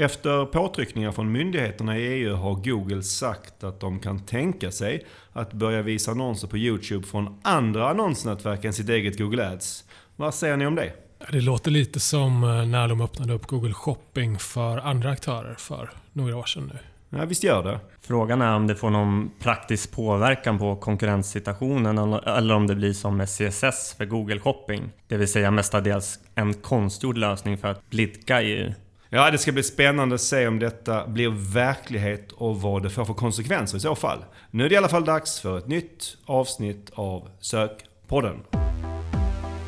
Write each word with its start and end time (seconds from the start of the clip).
Efter 0.00 0.44
påtryckningar 0.44 1.12
från 1.12 1.32
myndigheterna 1.32 1.98
i 1.98 2.02
EU 2.02 2.34
har 2.34 2.54
Google 2.54 3.02
sagt 3.02 3.64
att 3.64 3.80
de 3.80 4.00
kan 4.00 4.20
tänka 4.20 4.70
sig 4.70 5.06
att 5.32 5.52
börja 5.52 5.82
visa 5.82 6.10
annonser 6.10 6.48
på 6.48 6.58
YouTube 6.58 7.06
från 7.06 7.40
andra 7.42 7.90
annonsnätverk 7.90 8.64
än 8.64 8.72
sitt 8.72 8.88
eget 8.88 9.18
Google 9.18 9.48
Ads. 9.48 9.84
Vad 10.16 10.34
säger 10.34 10.56
ni 10.56 10.66
om 10.66 10.74
det? 10.74 10.92
Det 11.32 11.40
låter 11.40 11.70
lite 11.70 12.00
som 12.00 12.44
eh, 12.44 12.66
när 12.66 12.88
de 12.88 13.00
öppnade 13.00 13.32
upp 13.32 13.46
Google 13.46 13.72
Shopping 13.72 14.38
för 14.38 14.78
andra 14.78 15.10
aktörer 15.10 15.54
för 15.54 15.90
några 16.12 16.36
år 16.36 16.44
sedan 16.44 16.72
nu. 16.72 16.78
Ja, 17.18 17.24
visst 17.24 17.44
gör 17.44 17.64
det. 17.64 17.80
Frågan 18.00 18.42
är 18.42 18.56
om 18.56 18.66
det 18.66 18.74
får 18.74 18.90
någon 18.90 19.30
praktisk 19.38 19.92
påverkan 19.92 20.58
på 20.58 20.76
konkurrenssituationen 20.76 21.98
eller 22.26 22.54
om 22.54 22.66
det 22.66 22.74
blir 22.74 22.92
som 22.92 23.16
med 23.16 23.28
CSS 23.28 23.94
för 23.96 24.04
Google 24.04 24.38
Shopping. 24.38 24.90
Det 25.08 25.16
vill 25.16 25.28
säga 25.28 25.50
mestadels 25.50 26.18
en 26.34 26.54
konstgjord 26.54 27.18
lösning 27.18 27.58
för 27.58 27.68
att 27.68 27.90
blidka 27.90 28.42
EU. 28.42 28.72
Ja, 29.12 29.30
det 29.30 29.38
ska 29.38 29.52
bli 29.52 29.62
spännande 29.62 30.14
att 30.14 30.20
se 30.20 30.46
om 30.46 30.58
detta 30.58 31.06
blir 31.06 31.52
verklighet 31.54 32.32
och 32.32 32.60
vad 32.60 32.82
det 32.82 32.90
får 32.90 33.04
för 33.04 33.14
konsekvenser 33.14 33.76
i 33.76 33.80
så 33.80 33.94
fall. 33.94 34.18
Nu 34.50 34.64
är 34.64 34.68
det 34.68 34.74
i 34.74 34.78
alla 34.78 34.88
fall 34.88 35.04
dags 35.04 35.40
för 35.40 35.58
ett 35.58 35.68
nytt 35.68 36.16
avsnitt 36.24 36.90
av 36.94 37.28
Sökpodden. 37.40 38.36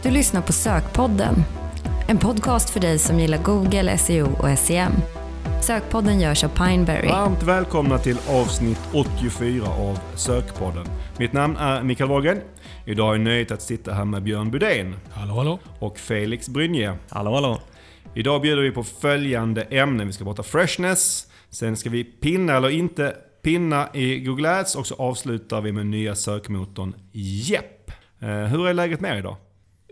Du 0.02 0.10
lyssnar 0.10 0.42
på 0.42 0.52
Sökpodden. 0.52 1.34
En 2.08 2.18
podcast 2.18 2.70
för 2.70 2.80
dig 2.80 2.98
som 2.98 3.20
gillar 3.20 3.38
Google, 3.38 3.98
SEO 3.98 4.28
och 4.38 4.58
SEM. 4.58 4.92
Sökpodden 5.62 6.20
görs 6.20 6.44
av 6.44 6.48
Pineberry. 6.48 7.08
Varmt 7.08 7.42
välkomna 7.42 7.98
till 7.98 8.16
avsnitt 8.28 8.80
84 8.92 9.66
av 9.66 9.98
Sökpodden. 10.14 10.86
Mitt 11.18 11.32
namn 11.32 11.56
är 11.56 11.82
Mikael 11.82 12.10
Wahlgren. 12.10 12.40
Idag 12.84 13.08
är 13.08 13.12
jag 13.12 13.20
nöjd 13.20 13.52
att 13.52 13.62
sitta 13.62 13.92
här 13.92 14.04
med 14.04 14.22
Björn 14.22 14.50
Budén. 14.50 14.96
Hallå, 15.12 15.34
hallå. 15.34 15.58
Och 15.78 15.98
Felix 15.98 16.48
Brynje. 16.48 16.96
Hallå, 17.08 17.34
hallå. 17.34 17.60
Idag 18.14 18.42
bjuder 18.42 18.62
vi 18.62 18.70
på 18.70 18.84
följande 18.84 19.62
ämnen. 19.62 20.06
Vi 20.06 20.12
ska 20.12 20.24
prata 20.24 20.42
freshness, 20.42 21.26
sen 21.50 21.76
ska 21.76 21.90
vi 21.90 22.04
pinna 22.04 22.56
eller 22.56 22.68
inte 22.68 23.16
pinna 23.42 23.88
i 23.94 24.20
Google 24.20 24.50
Ads 24.50 24.76
och 24.76 24.86
så 24.86 24.94
avslutar 24.94 25.60
vi 25.60 25.72
med 25.72 25.86
nya 25.86 26.14
sökmotorn 26.14 26.94
Jepp. 27.12 27.90
Eh, 28.20 28.28
hur 28.28 28.68
är 28.68 28.74
läget 28.74 29.00
med 29.00 29.14
er 29.14 29.18
idag? 29.18 29.36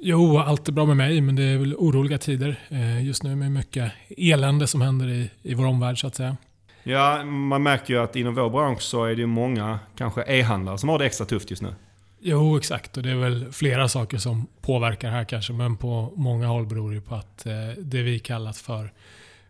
Jo, 0.00 0.38
allt 0.38 0.68
är 0.68 0.72
bra 0.72 0.86
med 0.86 0.96
mig, 0.96 1.20
men 1.20 1.36
det 1.36 1.42
är 1.42 1.58
väl 1.58 1.74
oroliga 1.74 2.18
tider 2.18 2.60
eh, 2.68 3.06
just 3.06 3.22
nu 3.22 3.36
med 3.36 3.52
mycket 3.52 3.92
elände 4.16 4.66
som 4.66 4.80
händer 4.80 5.08
i, 5.08 5.30
i 5.42 5.54
vår 5.54 5.66
omvärld 5.66 6.00
så 6.00 6.06
att 6.06 6.14
säga. 6.14 6.36
Ja, 6.82 7.24
man 7.24 7.62
märker 7.62 7.94
ju 7.94 8.00
att 8.00 8.16
inom 8.16 8.34
vår 8.34 8.50
bransch 8.50 8.82
så 8.82 9.04
är 9.04 9.14
det 9.14 9.26
många, 9.26 9.78
kanske 9.96 10.22
e-handlare, 10.22 10.78
som 10.78 10.88
har 10.88 10.98
det 10.98 11.06
extra 11.06 11.26
tufft 11.26 11.50
just 11.50 11.62
nu. 11.62 11.74
Jo, 12.22 12.56
exakt. 12.56 12.96
Och 12.96 13.02
det 13.02 13.10
är 13.10 13.14
väl 13.14 13.52
flera 13.52 13.88
saker 13.88 14.18
som 14.18 14.46
påverkar 14.60 15.10
här 15.10 15.24
kanske, 15.24 15.52
men 15.52 15.76
på 15.76 16.12
många 16.16 16.46
håll 16.46 16.66
beror 16.66 16.94
det 16.94 17.00
på 17.00 17.14
att 17.14 17.46
eh, 17.46 17.68
det 17.78 18.02
vi 18.02 18.18
kallat 18.18 18.56
för 18.56 18.92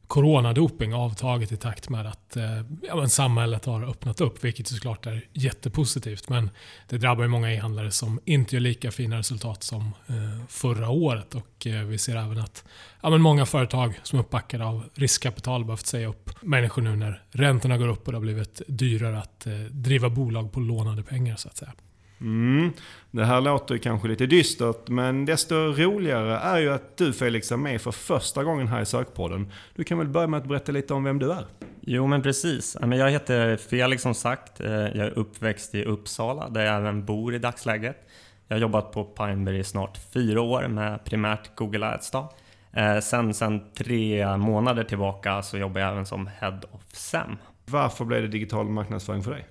coronadoping 0.07 0.95
avtagit 0.95 1.53
i 1.53 1.57
takt 1.57 1.89
med 1.89 2.07
att 2.07 2.37
eh, 2.37 2.63
ja, 2.83 2.97
men 2.97 3.09
samhället 3.09 3.65
har 3.65 3.91
öppnat 3.91 4.21
upp, 4.21 4.45
vilket 4.45 4.69
såklart 4.69 5.07
är 5.07 5.25
jättepositivt. 5.33 6.29
Men 6.29 6.51
det 6.89 6.99
drabbar 6.99 7.23
ju 7.23 7.29
många 7.29 7.53
e-handlare 7.55 7.91
som 7.91 8.21
inte 8.25 8.57
gör 8.57 8.61
lika 8.61 8.91
fina 8.91 9.19
resultat 9.19 9.63
som 9.63 9.83
eh, 10.07 10.47
förra 10.49 10.89
året. 10.89 11.35
Och 11.35 11.67
vi 11.87 11.99
ser 11.99 12.17
även 12.17 12.39
att 12.39 12.65
ja, 13.03 13.11
men 13.11 13.23
många 13.23 13.47
företag 13.47 14.01
som 14.03 14.19
är 14.19 14.23
uppbackade 14.23 14.65
av 14.65 14.85
riskkapital 14.95 15.65
behövt 15.65 15.87
säga 15.87 16.09
upp 16.09 16.31
människor 16.43 16.83
nu 16.83 16.97
när 16.97 17.23
räntorna 17.31 17.79
går 17.79 17.89
upp 17.89 18.07
och 18.07 18.13
det 18.13 18.17
har 18.17 18.23
blivit 18.23 18.63
dyrare 18.67 19.19
att 19.19 19.47
driva 19.71 20.11
bolag 20.11 20.53
på 20.53 20.61
lånade 20.61 21.03
pengar 21.03 21.37
så 21.37 21.49
att 21.49 21.57
säga. 21.57 21.73
Mm. 22.21 22.73
Det 23.11 23.25
här 23.25 23.41
låter 23.41 23.79
kanske 23.79 24.09
lite 24.09 24.27
dystert, 24.27 24.89
men 24.89 25.25
desto 25.25 25.55
roligare 25.55 26.39
är 26.39 26.59
ju 26.59 26.73
att 26.73 26.97
du 26.97 27.13
Felix 27.13 27.53
är 27.53 27.57
med 27.57 27.81
för 27.81 27.91
första 27.91 28.45
gången 28.45 28.69
här 28.69 28.83
i 28.83 28.87
Sökpodden. 28.87 29.53
Du 29.75 29.85
kan 29.85 29.99
väl 29.99 30.09
börja 30.09 30.27
med 30.27 30.39
att 30.39 30.49
berätta 30.49 30.73
lite 30.73 30.95
om 30.95 31.05
vem 31.05 31.19
du 31.19 31.33
är? 31.33 31.45
Jo 31.81 32.07
men 32.07 32.23
precis. 32.23 32.77
Jag 32.81 33.11
heter 33.11 33.57
Felix 33.57 34.03
som 34.03 34.15
sagt. 34.15 34.61
Eh, 34.61 34.71
jag 34.71 34.97
är 34.97 35.19
uppväxt 35.19 35.75
i 35.75 35.85
Uppsala 35.85 36.49
där 36.49 36.65
jag 36.65 36.77
även 36.77 37.05
bor 37.05 37.35
i 37.35 37.39
dagsläget. 37.39 37.97
Jag 38.49 38.57
har 38.57 38.61
jobbat 38.61 38.93
på 38.93 39.05
Pineberry 39.05 39.59
i 39.59 39.65
snart 39.65 39.99
fyra 40.15 40.41
år 40.41 40.69
med 40.69 41.05
primärt 41.05 41.55
Google 41.55 41.87
Ads. 41.87 42.11
Då. 42.11 42.33
Eh, 42.73 42.99
sen, 42.99 43.35
sen 43.35 43.73
tre 43.75 44.37
månader 44.37 44.85
tillbaka 44.85 45.43
så 45.43 45.59
jobbar 45.59 45.81
jag 45.81 45.91
även 45.91 46.07
som 46.07 46.27
Head 46.27 46.61
of 46.73 46.83
SEM. 46.93 47.37
Varför 47.67 48.05
blev 48.05 48.23
det 48.23 48.29
digital 48.29 48.69
marknadsföring 48.69 49.23
för 49.23 49.31
dig? 49.31 49.47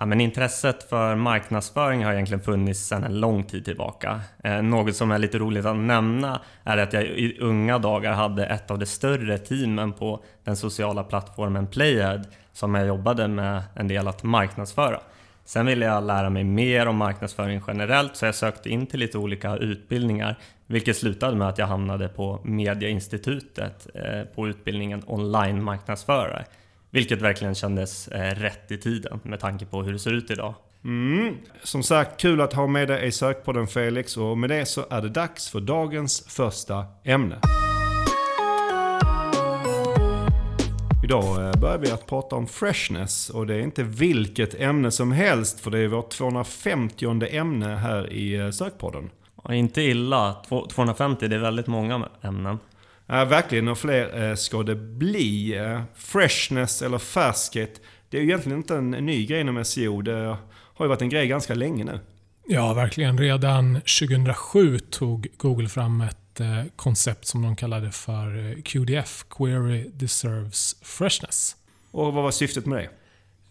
Ja, 0.00 0.06
men 0.06 0.20
intresset 0.20 0.88
för 0.88 1.14
marknadsföring 1.14 2.04
har 2.04 2.12
egentligen 2.12 2.42
funnits 2.42 2.80
sedan 2.80 3.04
en 3.04 3.20
lång 3.20 3.44
tid 3.44 3.64
tillbaka. 3.64 4.20
Eh, 4.44 4.62
något 4.62 4.96
som 4.96 5.10
är 5.10 5.18
lite 5.18 5.38
roligt 5.38 5.66
att 5.66 5.76
nämna 5.76 6.40
är 6.64 6.76
att 6.76 6.92
jag 6.92 7.02
i 7.04 7.38
unga 7.40 7.78
dagar 7.78 8.12
hade 8.12 8.46
ett 8.46 8.70
av 8.70 8.78
de 8.78 8.86
större 8.86 9.38
teamen 9.38 9.92
på 9.92 10.24
den 10.44 10.56
sociala 10.56 11.04
plattformen 11.04 11.66
Playhead 11.66 12.22
som 12.52 12.74
jag 12.74 12.86
jobbade 12.86 13.28
med 13.28 13.62
en 13.74 13.88
del 13.88 14.08
att 14.08 14.22
marknadsföra. 14.22 15.00
Sen 15.44 15.66
ville 15.66 15.86
jag 15.86 16.04
lära 16.04 16.30
mig 16.30 16.44
mer 16.44 16.86
om 16.86 16.96
marknadsföring 16.96 17.62
generellt 17.66 18.16
så 18.16 18.26
jag 18.26 18.34
sökte 18.34 18.68
in 18.68 18.86
till 18.86 19.00
lite 19.00 19.18
olika 19.18 19.56
utbildningar 19.56 20.38
vilket 20.66 20.96
slutade 20.96 21.36
med 21.36 21.48
att 21.48 21.58
jag 21.58 21.66
hamnade 21.66 22.08
på 22.08 22.40
Mediainstitutet 22.44 23.86
eh, 23.94 24.22
på 24.34 24.48
utbildningen 24.48 25.02
online 25.06 25.62
marknadsförare. 25.62 26.44
Vilket 26.90 27.22
verkligen 27.22 27.54
kändes 27.54 28.08
eh, 28.08 28.34
rätt 28.34 28.70
i 28.70 28.78
tiden 28.78 29.20
med 29.22 29.40
tanke 29.40 29.66
på 29.66 29.82
hur 29.82 29.92
det 29.92 29.98
ser 29.98 30.12
ut 30.12 30.30
idag. 30.30 30.54
Mm. 30.84 31.34
Som 31.62 31.82
sagt, 31.82 32.20
kul 32.20 32.40
att 32.40 32.52
ha 32.52 32.66
med 32.66 32.88
dig 32.88 33.06
i 33.06 33.12
sökpodden 33.12 33.66
Felix 33.66 34.16
och 34.16 34.38
med 34.38 34.50
det 34.50 34.66
så 34.66 34.84
är 34.90 35.02
det 35.02 35.08
dags 35.08 35.48
för 35.48 35.60
dagens 35.60 36.24
första 36.28 36.84
ämne. 37.04 37.38
Idag 41.04 41.46
eh, 41.46 41.60
börjar 41.60 41.78
vi 41.78 41.90
att 41.90 42.06
prata 42.06 42.36
om 42.36 42.46
freshness 42.46 43.30
och 43.30 43.46
det 43.46 43.54
är 43.54 43.60
inte 43.60 43.82
vilket 43.82 44.54
ämne 44.54 44.90
som 44.90 45.12
helst 45.12 45.60
för 45.60 45.70
det 45.70 45.78
är 45.78 45.88
vårt 45.88 46.10
250 46.10 47.26
ämne 47.30 47.76
här 47.76 48.12
i 48.12 48.34
eh, 48.34 48.50
sökpodden. 48.50 49.10
Ja, 49.44 49.54
inte 49.54 49.82
illa. 49.82 50.36
250, 50.48 51.28
det 51.28 51.36
är 51.36 51.40
väldigt 51.40 51.66
många 51.66 52.08
ämnen. 52.22 52.58
Ja, 53.12 53.24
verkligen, 53.24 53.68
och 53.68 53.78
fler 53.78 54.30
eh, 54.30 54.34
ska 54.34 54.62
det 54.62 54.76
bli. 54.76 55.56
Eh, 55.58 55.82
freshness 55.94 56.82
eller 56.82 56.98
färskhet, 56.98 57.80
det 58.08 58.16
är 58.16 58.20
ju 58.20 58.26
egentligen 58.26 58.58
inte 58.58 58.76
en 58.76 58.90
ny 58.90 59.26
grej 59.26 59.40
inom 59.40 59.64
SEO. 59.64 60.02
Det 60.02 60.36
har 60.74 60.84
ju 60.84 60.88
varit 60.88 61.02
en 61.02 61.08
grej 61.08 61.26
ganska 61.26 61.54
länge 61.54 61.84
nu. 61.84 62.00
Ja, 62.46 62.72
verkligen. 62.74 63.18
Redan 63.18 63.74
2007 63.74 64.78
tog 64.78 65.28
Google 65.36 65.68
fram 65.68 66.00
ett 66.00 66.40
eh, 66.40 66.64
koncept 66.76 67.26
som 67.26 67.42
de 67.42 67.56
kallade 67.56 67.90
för 67.92 68.54
QDF, 68.62 69.24
Query 69.30 69.90
Deserves 69.94 70.76
Freshness. 70.82 71.56
Och 71.90 72.12
vad 72.12 72.24
var 72.24 72.30
syftet 72.30 72.66
med 72.66 72.78
det? 72.78 72.88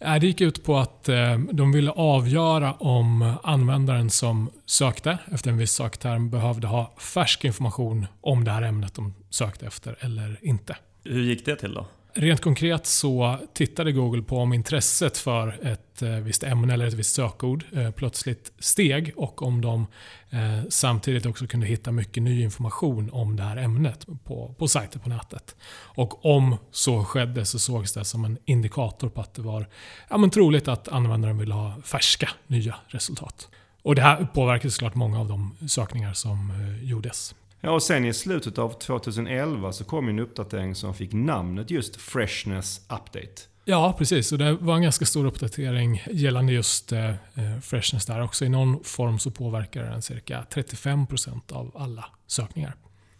Det 0.00 0.26
gick 0.26 0.40
ut 0.40 0.64
på 0.64 0.78
att 0.78 1.08
eh, 1.08 1.38
de 1.38 1.72
ville 1.72 1.90
avgöra 1.90 2.72
om 2.72 3.34
användaren 3.42 4.10
som 4.10 4.50
sökte 4.66 5.18
efter 5.32 5.50
en 5.50 5.56
viss 5.56 5.72
sökterm 5.72 6.30
behövde 6.30 6.66
ha 6.66 6.94
färsk 6.98 7.44
information 7.44 8.06
om 8.20 8.44
det 8.44 8.50
här 8.50 8.62
ämnet 8.62 8.94
de 8.94 9.14
sökte 9.30 9.66
efter 9.66 9.96
eller 10.00 10.38
inte. 10.42 10.76
Hur 11.04 11.22
gick 11.22 11.44
det 11.44 11.56
till 11.56 11.74
då? 11.74 11.86
Rent 12.14 12.40
konkret 12.40 12.86
så 12.86 13.38
tittade 13.52 13.92
Google 13.92 14.22
på 14.22 14.38
om 14.38 14.52
intresset 14.52 15.18
för 15.18 15.66
ett 15.66 16.02
eh, 16.02 16.10
visst 16.10 16.42
ämne 16.42 16.74
eller 16.74 16.86
ett 16.86 16.94
visst 16.94 17.14
sökord 17.14 17.64
eh, 17.72 17.90
plötsligt 17.90 18.52
steg 18.58 19.12
och 19.16 19.42
om 19.42 19.60
de 19.60 19.86
eh, 20.30 20.60
samtidigt 20.68 21.26
också 21.26 21.46
kunde 21.46 21.66
hitta 21.66 21.92
mycket 21.92 22.22
ny 22.22 22.42
information 22.42 23.10
om 23.12 23.36
det 23.36 23.42
här 23.42 23.56
ämnet 23.56 24.06
på, 24.24 24.54
på 24.58 24.68
sajter 24.68 24.98
på 24.98 25.08
nätet. 25.08 25.56
Och 25.72 26.24
om 26.24 26.56
så 26.70 27.04
skedde 27.04 27.46
så 27.46 27.58
sågs 27.58 27.92
det 27.92 28.04
som 28.04 28.24
en 28.24 28.38
indikator 28.44 29.08
på 29.08 29.20
att 29.20 29.34
det 29.34 29.42
var 29.42 29.68
ja, 30.10 30.16
men 30.16 30.30
troligt 30.30 30.68
att 30.68 30.88
användaren 30.88 31.38
ville 31.38 31.54
ha 31.54 31.74
färska 31.84 32.28
nya 32.46 32.74
resultat. 32.86 33.48
Och 33.82 33.94
Det 33.94 34.02
här 34.02 34.28
påverkade 34.34 34.70
såklart 34.70 34.94
många 34.94 35.20
av 35.20 35.28
de 35.28 35.56
sökningar 35.68 36.12
som 36.12 36.52
gjordes. 36.82 37.34
Ja, 37.60 37.70
och 37.70 37.82
sen 37.82 38.04
i 38.04 38.12
slutet 38.12 38.58
av 38.58 38.70
2011 38.72 39.72
så 39.72 39.84
kom 39.84 40.08
en 40.08 40.18
uppdatering 40.18 40.74
som 40.74 40.94
fick 40.94 41.12
namnet 41.12 41.70
just 41.70 41.96
Freshness 41.96 42.80
Update. 42.88 43.42
Ja, 43.64 43.94
precis. 43.98 44.32
Och 44.32 44.38
det 44.38 44.52
var 44.52 44.76
en 44.76 44.82
ganska 44.82 45.04
stor 45.04 45.26
uppdatering 45.26 46.02
gällande 46.10 46.52
just 46.52 46.92
eh, 46.92 47.10
eh 47.10 47.16
freshness 47.62 48.06
där. 48.06 48.22
Också 48.22 48.44
i 48.44 48.48
någon 48.48 48.84
form 48.84 49.18
så 49.18 49.30
påverkar 49.30 49.82
den 49.82 50.02
cirka 50.02 50.46
35% 50.50 51.52
av 51.52 51.76
alla 51.76 52.04
sökningar. 52.26 52.74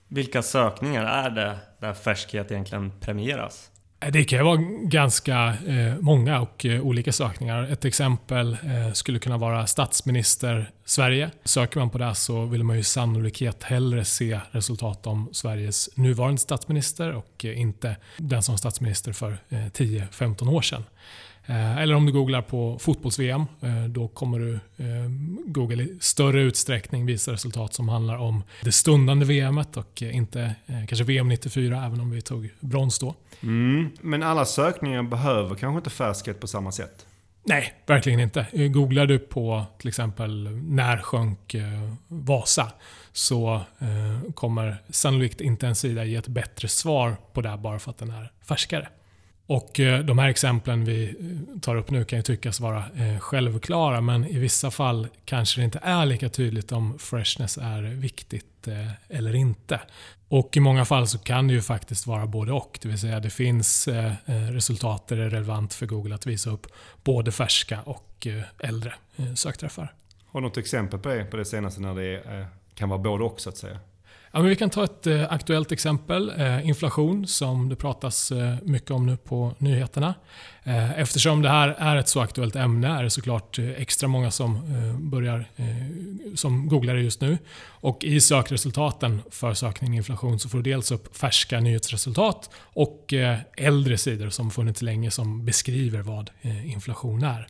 Vilka 0.09 0.43
sökningar 0.43 1.05
är 1.05 1.31
det 1.31 1.59
där 1.81 1.95
färskhet 1.95 2.51
egentligen 2.51 2.93
premieras? 3.01 3.71
Eh, 4.01 4.13
det 4.13 4.25
kan 4.25 4.45
vara 4.45 4.57
ganska 4.83 5.55
eh, 5.67 5.97
många 6.01 6.41
och 6.41 6.67
eh, 6.67 6.81
olika 6.81 7.13
sökningar. 7.13 7.63
Ett 7.63 7.85
exempel 7.85 8.57
skulle 8.93 9.19
kunna 9.19 9.37
vara 9.37 9.67
statsminister 9.67 10.71
Sverige. 10.85 11.31
Söker 11.45 11.81
man 11.81 11.91
på 11.91 11.99
det 11.99 12.15
så 12.15 12.45
vill 12.45 12.65
man 12.65 12.77
ju 12.77 12.83
sannolikhet 12.83 13.63
hellre 13.63 14.05
se 14.05 14.41
resultat 14.51 15.07
om 15.07 15.29
Sveriges 15.33 15.97
nuvarande 15.97 16.41
statsminister 16.41 17.13
och 17.13 17.45
inte 17.45 17.97
den 18.17 18.43
som 18.43 18.53
var 18.53 18.59
statsminister 18.59 19.13
för 19.13 19.39
10-15 19.49 20.49
år 20.49 20.63
sedan. 20.63 20.85
Eh, 21.51 21.79
eller 21.79 21.95
om 21.95 22.07
du 22.07 22.13
googlar 22.13 22.43
på 22.43 22.79
fotbolls-VM, 22.79 23.45
eh, 23.61 23.85
då 23.89 24.09
kommer 24.09 24.39
du 24.39 24.55
eh, 24.55 25.11
Google 25.47 25.83
i 25.83 25.99
större 26.01 26.43
utsträckning 26.43 27.07
visa 27.07 27.33
resultat 27.33 27.75
som 27.75 27.89
handlar 27.89 28.17
om 28.17 28.43
det 28.63 28.73
stundande 28.73 29.27
VMet 29.27 29.77
och 29.77 30.03
inte 30.03 30.55
kanske 30.67 31.05
VM 31.05 31.29
94, 31.29 31.87
även 31.87 32.01
om 32.01 32.11
vi 32.11 32.21
tog 32.21 32.51
brons 32.61 32.99
då. 32.99 33.15
Mm. 33.43 33.91
Men 34.01 34.23
alla 34.23 34.45
sökningar 34.45 35.03
behöver 35.03 35.55
kanske 35.55 35.79
inte 35.79 35.91
färskhet 35.91 36.41
på 36.41 36.47
samma 36.47 36.73
sätt? 36.73 37.07
Nej, 37.45 37.75
verkligen 37.87 38.21
inte. 38.21 38.47
Googlar 38.53 39.07
du 39.07 39.19
på 39.19 39.65
till 39.79 39.89
exempel 39.89 40.51
när 40.51 40.99
sjönk 40.99 41.55
Vasa 42.09 42.73
så 43.13 43.61
kommer 44.35 44.77
sannolikt 44.91 45.41
inte 45.41 45.67
en 45.67 45.75
sida 45.75 46.05
ge 46.05 46.17
ett 46.17 46.29
bättre 46.29 46.69
svar 46.69 47.17
på 47.33 47.41
det 47.41 47.59
bara 47.63 47.79
för 47.79 47.91
att 47.91 47.99
den 47.99 48.11
är 48.11 48.33
färskare. 48.43 48.89
Och 49.51 49.81
eh, 49.81 50.01
De 50.01 50.19
här 50.19 50.29
exemplen 50.29 50.85
vi 50.85 51.05
eh, 51.05 51.61
tar 51.61 51.77
upp 51.77 51.91
nu 51.91 52.05
kan 52.05 52.19
ju 52.19 52.23
tyckas 52.23 52.61
vara 52.61 52.85
eh, 52.97 53.19
självklara 53.19 54.01
men 54.01 54.27
i 54.27 54.39
vissa 54.39 54.71
fall 54.71 55.09
kanske 55.25 55.61
det 55.61 55.65
inte 55.65 55.81
är 55.83 56.07
lika 56.07 56.29
tydligt 56.29 56.73
om 56.73 56.99
freshness 56.99 57.59
är 57.59 57.83
viktigt 57.83 58.47
eller 59.09 59.35
inte. 59.35 59.81
Och 60.29 60.57
I 60.57 60.61
många 60.61 60.85
fall 60.85 61.07
så 61.07 61.19
kan 61.19 61.49
det 61.49 61.55
ju 61.55 61.63
faktiskt 61.63 62.07
vara 62.07 62.27
både 62.27 62.53
och. 62.53 62.79
Det 62.83 62.89
vill 62.89 62.99
säga 62.99 63.21
det 63.21 63.31
finns 63.31 63.89
resultat 64.27 65.09
där 65.09 65.17
det 65.17 65.25
är 65.25 65.31
relevant 65.31 65.75
för 65.75 65.87
Google 65.87 66.15
att 66.15 66.27
visa 66.27 66.51
upp 66.51 66.67
både 67.05 67.33
färska 67.33 67.83
och 67.83 68.27
äldre 68.59 68.95
sökträffar. 69.35 69.95
Har 70.27 70.41
du 70.41 70.47
något 70.47 70.57
exempel 70.57 70.99
på 70.99 71.09
det, 71.09 71.25
på 71.25 71.37
det 71.37 71.45
senaste 71.45 71.81
när 71.81 71.95
det 71.95 72.47
kan 72.75 72.89
vara 72.89 72.99
både 72.99 73.25
och 73.25 73.41
så 73.41 73.49
att 73.49 73.57
säga? 73.57 73.79
Ja, 74.33 74.39
men 74.39 74.49
vi 74.49 74.57
kan 74.57 74.71
ta 74.71 74.85
ett 74.85 75.07
eh, 75.07 75.33
aktuellt 75.33 75.73
exempel. 75.73 76.33
Eh, 76.37 76.69
inflation 76.69 77.27
som 77.27 77.69
det 77.69 77.77
pratas 77.77 78.33
eh, 78.33 78.55
mycket 78.63 78.91
om 78.91 79.07
nu 79.07 79.17
på 79.17 79.55
nyheterna. 79.59 80.15
Eh, 80.63 81.01
eftersom 81.01 81.43
det 81.43 81.49
här 81.49 81.69
är 81.79 81.97
ett 81.97 82.09
så 82.09 82.21
aktuellt 82.21 82.57
ämne 82.57 82.89
är 82.89 83.03
det 83.03 83.11
såklart 83.11 83.59
eh, 83.59 83.71
extra 83.71 84.09
många 84.09 84.31
som, 84.31 84.57
eh, 84.57 84.99
börjar, 84.99 85.49
eh, 85.57 86.35
som 86.35 86.69
googlar 86.69 86.95
det 86.95 87.01
just 87.03 87.21
nu. 87.21 87.39
Och 87.67 88.05
I 88.05 88.21
sökresultaten 88.21 89.23
för 89.31 89.55
sökning 89.55 89.97
inflation 89.97 90.39
så 90.41 90.49
får 90.49 90.59
du 90.59 90.71
dels 90.71 90.91
upp 90.91 91.17
färska 91.17 91.61
nyhetsresultat 91.61 92.51
och 92.57 93.13
eh, 93.13 93.39
äldre 93.57 93.99
sidor 93.99 94.31
som 94.31 94.51
funnits 94.51 94.83
länge 94.83 95.11
som 95.11 95.45
beskriver 95.45 96.03
vad 96.03 96.31
eh, 96.43 96.73
inflation 96.73 97.25
är. 97.25 97.47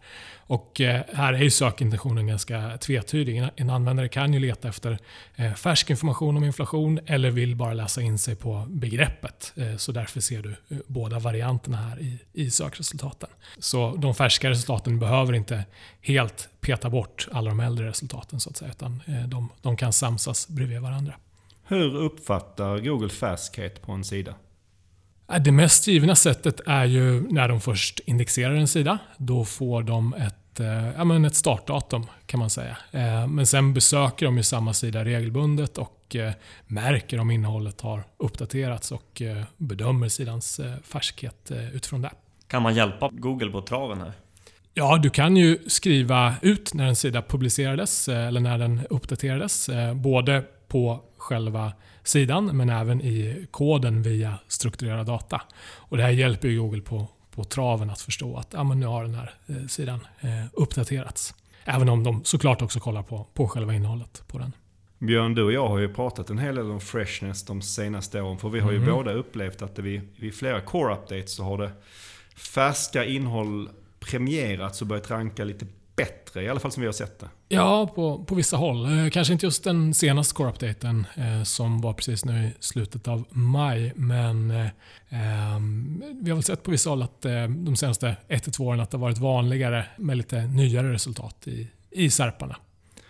Och 0.50 0.80
här 1.12 1.32
är 1.32 1.42
ju 1.42 1.50
sökintentionen 1.50 2.26
ganska 2.26 2.78
tvetydig. 2.78 3.48
En 3.56 3.70
användare 3.70 4.08
kan 4.08 4.34
ju 4.34 4.40
leta 4.40 4.68
efter 4.68 4.98
färsk 5.56 5.90
information 5.90 6.36
om 6.36 6.44
inflation 6.44 7.00
eller 7.06 7.30
vill 7.30 7.56
bara 7.56 7.74
läsa 7.74 8.02
in 8.02 8.18
sig 8.18 8.36
på 8.36 8.66
begreppet. 8.68 9.54
Så 9.78 9.92
därför 9.92 10.20
ser 10.20 10.42
du 10.42 10.54
båda 10.86 11.18
varianterna 11.18 11.76
här 11.76 12.00
i, 12.00 12.18
i 12.32 12.50
sökresultaten 12.50 13.00
resultaten. 13.00 13.28
Så 13.58 13.96
de 13.96 14.14
färska 14.14 14.50
resultaten 14.50 14.98
behöver 14.98 15.32
inte 15.32 15.64
helt 16.00 16.48
peta 16.60 16.90
bort 16.90 17.28
alla 17.32 17.50
de 17.50 17.60
äldre 17.60 17.88
resultaten 17.88 18.40
så 18.40 18.50
att 18.50 18.56
säga, 18.56 18.70
utan 18.70 19.02
eh, 19.06 19.28
de, 19.28 19.48
de 19.62 19.76
kan 19.76 19.92
samsas 19.92 20.48
bredvid 20.48 20.80
varandra. 20.80 21.14
Hur 21.66 21.96
uppfattar 21.96 22.78
Google 22.78 23.08
färskhet 23.08 23.82
på 23.82 23.92
en 23.92 24.04
sida? 24.04 24.34
Det 25.40 25.52
mest 25.52 25.86
givna 25.86 26.14
sättet 26.14 26.60
är 26.66 26.84
ju 26.84 27.20
när 27.20 27.48
de 27.48 27.60
först 27.60 28.00
indexerar 28.06 28.54
en 28.54 28.68
sida. 28.68 28.98
Då 29.16 29.44
får 29.44 29.82
de 29.82 30.14
ett, 30.14 30.36
eh, 30.60 30.90
ja, 30.96 31.04
men 31.04 31.24
ett 31.24 31.34
startdatum 31.34 32.06
kan 32.26 32.40
man 32.40 32.50
säga. 32.50 32.76
Eh, 32.90 33.26
men 33.26 33.46
sen 33.46 33.74
besöker 33.74 34.26
de 34.26 34.36
ju 34.36 34.42
samma 34.42 34.72
sida 34.74 35.04
regelbundet 35.04 35.78
och 35.78 36.16
märker 36.66 37.20
om 37.20 37.30
innehållet 37.30 37.80
har 37.80 38.04
uppdaterats 38.16 38.92
och 38.92 39.22
bedömer 39.56 40.08
sidans 40.08 40.60
färskhet 40.82 41.50
utifrån 41.72 42.02
det. 42.02 42.10
Kan 42.46 42.62
man 42.62 42.74
hjälpa 42.74 43.10
Google 43.12 43.50
på 43.50 43.62
traven 43.62 44.00
här? 44.00 44.12
Ja, 44.74 44.98
du 45.02 45.10
kan 45.10 45.36
ju 45.36 45.58
skriva 45.66 46.34
ut 46.42 46.74
när 46.74 46.86
en 46.86 46.96
sida 46.96 47.22
publicerades 47.22 48.08
eh, 48.08 48.26
eller 48.26 48.40
när 48.40 48.58
den 48.58 48.80
uppdaterades. 48.90 49.68
Eh, 49.68 49.94
både 49.94 50.44
på 50.68 51.00
själva 51.16 51.72
sidan 52.04 52.56
men 52.56 52.68
även 52.68 53.00
i 53.00 53.46
koden 53.50 54.02
via 54.02 54.34
strukturerad 54.48 55.06
data. 55.06 55.42
Och 55.62 55.96
det 55.96 56.02
här 56.02 56.10
hjälper 56.10 56.48
ju 56.48 56.60
Google 56.60 56.80
på, 56.80 57.08
på 57.30 57.44
traven 57.44 57.90
att 57.90 58.00
förstå 58.00 58.36
att 58.36 58.48
ja, 58.52 58.64
men 58.64 58.80
nu 58.80 58.86
har 58.86 59.02
den 59.02 59.14
här 59.14 59.34
eh, 59.46 59.66
sidan 59.66 60.00
uppdaterats. 60.52 61.34
Även 61.64 61.88
om 61.88 62.04
de 62.04 62.24
såklart 62.24 62.62
också 62.62 62.80
kollar 62.80 63.02
på, 63.02 63.26
på 63.34 63.48
själva 63.48 63.74
innehållet 63.74 64.22
på 64.26 64.38
den. 64.38 64.52
Björn, 64.98 65.34
du 65.34 65.42
och 65.42 65.52
jag 65.52 65.68
har 65.68 65.78
ju 65.78 65.94
pratat 65.94 66.30
en 66.30 66.38
hel 66.38 66.54
del 66.54 66.70
om 66.70 66.80
freshness 66.80 67.44
de 67.44 67.62
senaste 67.62 68.20
åren. 68.20 68.38
För 68.38 68.48
vi 68.48 68.60
har 68.60 68.70
ju 68.70 68.76
mm. 68.76 68.94
båda 68.94 69.12
upplevt 69.12 69.62
att 69.62 69.78
vid, 69.78 70.00
vid 70.16 70.34
flera 70.34 70.60
core 70.60 70.94
updates 70.94 71.34
så 71.34 71.44
har 71.44 71.58
det 71.58 71.70
färska 72.36 73.04
innehåll 73.04 73.70
premierats 74.00 74.80
och 74.80 74.86
börjat 74.86 75.10
ranka 75.10 75.44
lite 75.44 75.66
bättre, 76.04 76.42
i 76.42 76.48
alla 76.48 76.60
fall 76.60 76.72
som 76.72 76.80
vi 76.80 76.86
har 76.86 76.92
sett 76.92 77.18
det. 77.18 77.28
Ja, 77.48 77.92
på, 77.94 78.24
på 78.24 78.34
vissa 78.34 78.56
håll. 78.56 78.84
Eh, 78.84 79.10
kanske 79.10 79.32
inte 79.32 79.46
just 79.46 79.64
den 79.64 79.94
senaste 79.94 80.34
core-updaten 80.34 81.06
eh, 81.16 81.42
som 81.42 81.80
var 81.80 81.92
precis 81.92 82.24
nu 82.24 82.44
i 82.44 82.52
slutet 82.60 83.08
av 83.08 83.24
maj. 83.30 83.92
Men 83.96 84.50
eh, 84.50 84.66
ehm, 85.08 86.02
vi 86.22 86.30
har 86.30 86.36
väl 86.36 86.42
sett 86.42 86.62
på 86.62 86.70
vissa 86.70 86.90
håll 86.90 87.02
att 87.02 87.24
eh, 87.24 87.48
de 87.48 87.76
senaste 87.76 88.16
1-2 88.28 88.60
åren 88.60 88.80
att 88.80 88.90
det 88.90 88.96
har 88.96 89.02
varit 89.02 89.18
vanligare 89.18 89.84
med 89.96 90.16
lite 90.16 90.42
nyare 90.42 90.92
resultat 90.92 91.48
i, 91.48 91.68
i 91.90 92.10
serparna 92.10 92.56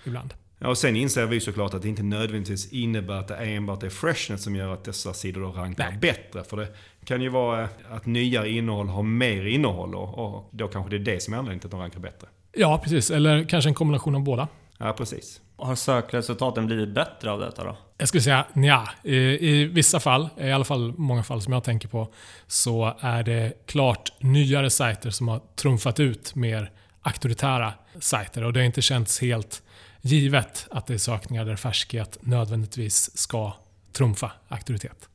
ibland. 0.04 0.34
Ja, 0.58 0.68
och 0.68 0.78
sen 0.78 0.96
inser 0.96 1.26
vi 1.26 1.40
såklart 1.40 1.74
att 1.74 1.82
det 1.82 1.88
inte 1.88 2.02
nödvändigtvis 2.02 2.72
innebär 2.72 3.14
att 3.14 3.28
det 3.28 3.36
enbart 3.36 3.82
är 3.82 3.88
freshness 3.88 4.42
som 4.42 4.56
gör 4.56 4.72
att 4.74 4.84
dessa 4.84 5.14
sidor 5.14 5.40
då 5.40 5.48
rankar 5.48 5.88
Nej. 5.90 5.98
bättre. 5.98 6.44
För 6.44 6.56
det 6.56 6.68
kan 7.04 7.22
ju 7.22 7.28
vara 7.28 7.68
att 7.90 8.06
nyare 8.06 8.50
innehåll 8.50 8.88
har 8.88 9.02
mer 9.02 9.46
innehåll 9.46 9.94
och, 9.94 10.18
och 10.18 10.48
då 10.52 10.68
kanske 10.68 10.90
det 10.90 10.96
är 10.96 11.14
det 11.14 11.22
som 11.22 11.34
är 11.34 11.38
anledningen 11.38 11.60
till 11.60 11.66
att 11.66 11.70
de 11.70 11.80
rankar 11.80 12.00
bättre. 12.00 12.28
Ja, 12.52 12.80
precis. 12.84 13.10
Eller 13.10 13.44
kanske 13.44 13.70
en 13.70 13.74
kombination 13.74 14.14
av 14.14 14.22
båda. 14.22 14.48
Ja, 14.78 14.92
precis. 14.92 15.40
Har 15.56 15.74
sökresultaten 15.74 16.66
blivit 16.66 16.94
bättre 16.94 17.30
av 17.30 17.40
detta 17.40 17.64
då? 17.64 17.76
Jag 17.98 18.08
skulle 18.08 18.22
säga 18.22 18.46
ja. 18.54 18.88
I, 19.02 19.16
I, 19.16 19.64
vissa 19.64 20.00
fall, 20.00 20.28
i 20.40 20.50
alla 20.50 20.64
fall 20.64 20.94
många 20.96 21.22
fall 21.22 21.42
som 21.42 21.52
jag 21.52 21.64
tänker 21.64 21.88
på, 21.88 22.12
så 22.46 22.94
är 23.00 23.22
det 23.22 23.66
klart 23.66 24.12
nyare 24.18 24.70
sajter 24.70 25.10
som 25.10 25.28
har 25.28 25.40
trumfat 25.56 26.00
ut 26.00 26.34
mer 26.34 26.70
auktoritära 27.02 27.72
sajter. 27.98 28.44
Och 28.44 28.52
det 28.52 28.60
har 28.60 28.64
inte 28.64 28.82
känts 28.82 29.20
helt 29.20 29.62
givet 30.00 30.66
att 30.70 30.86
det 30.86 30.94
är 30.94 30.98
sökningar 30.98 31.44
där 31.44 31.56
färskhet 31.56 32.18
nödvändigtvis 32.20 33.18
ska 33.18 33.52
trumfa 33.92 34.32
auktoritet. 34.48 35.09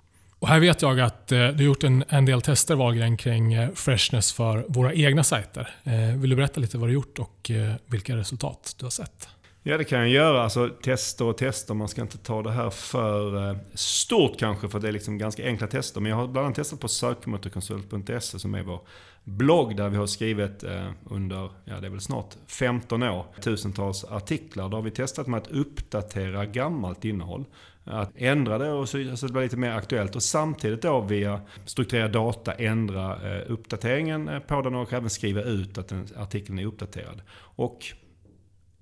Och 0.45 0.49
här 0.49 0.59
vet 0.59 0.81
jag 0.81 0.99
att 0.99 1.31
eh, 1.31 1.37
du 1.37 1.53
har 1.55 1.61
gjort 1.61 1.83
en, 1.83 2.03
en 2.09 2.25
del 2.25 2.41
tester 2.41 2.75
Wahlgren 2.75 3.17
kring 3.17 3.53
eh, 3.53 3.69
freshness 3.71 4.33
för 4.33 4.65
våra 4.67 4.93
egna 4.93 5.23
sajter. 5.23 5.69
Eh, 5.83 6.17
vill 6.17 6.29
du 6.29 6.35
berätta 6.35 6.61
lite 6.61 6.77
vad 6.77 6.89
du 6.89 6.91
har 6.91 6.93
gjort 6.93 7.19
och 7.19 7.51
vilka 7.85 8.15
resultat 8.15 8.75
du 8.79 8.85
har 8.85 8.89
sett? 8.89 9.29
Ja 9.63 9.77
det 9.77 9.83
kan 9.83 9.99
jag 9.99 10.09
göra. 10.09 10.43
Alltså, 10.43 10.69
tester 10.69 11.25
och 11.25 11.37
tester. 11.37 11.73
Man 11.73 11.87
ska 11.87 12.01
inte 12.01 12.17
ta 12.17 12.41
det 12.41 12.51
här 12.51 12.69
för 12.69 13.57
stort 13.73 14.39
kanske 14.39 14.69
för 14.69 14.79
det 14.79 14.87
är 14.87 14.91
liksom 14.91 15.17
ganska 15.17 15.45
enkla 15.45 15.67
tester. 15.67 16.01
Men 16.01 16.09
jag 16.09 16.17
har 16.17 16.27
bland 16.27 16.45
annat 16.45 16.55
testat 16.55 16.79
på 16.79 16.87
sökmotorkonsult.se 16.87 18.39
som 18.39 18.55
är 18.55 18.63
vår 18.63 18.81
blogg 19.25 19.77
där 19.77 19.89
vi 19.89 19.97
har 19.97 20.07
skrivit 20.07 20.63
eh, 20.63 20.89
under, 21.03 21.49
ja 21.65 21.79
det 21.79 21.87
är 21.87 21.91
väl 21.91 22.01
snart 22.01 22.35
15 22.47 23.03
år, 23.03 23.25
tusentals 23.41 24.03
artiklar. 24.03 24.69
Där 24.69 24.75
har 24.75 24.83
vi 24.83 24.91
testat 24.91 25.27
med 25.27 25.37
att 25.37 25.47
uppdatera 25.47 26.45
gammalt 26.45 27.05
innehåll. 27.05 27.45
Att 27.83 28.11
ändra 28.15 28.57
det 28.57 28.71
och 28.71 28.89
så, 28.89 29.17
så 29.17 29.27
det 29.27 29.33
blir 29.33 29.43
lite 29.43 29.57
mer 29.57 29.71
aktuellt 29.71 30.15
och 30.15 30.23
samtidigt 30.23 30.81
då 30.81 31.01
via 31.01 31.41
strukturerad 31.65 32.11
data 32.11 32.53
ändra 32.53 33.35
eh, 33.35 33.51
uppdateringen 33.51 34.29
eh, 34.29 34.39
på 34.39 34.61
den 34.61 34.75
och 34.75 34.93
även 34.93 35.09
skriva 35.09 35.41
ut 35.41 35.77
att 35.77 35.87
den, 35.87 36.07
artikeln 36.17 36.59
är 36.59 36.65
uppdaterad. 36.65 37.21
Och 37.37 37.85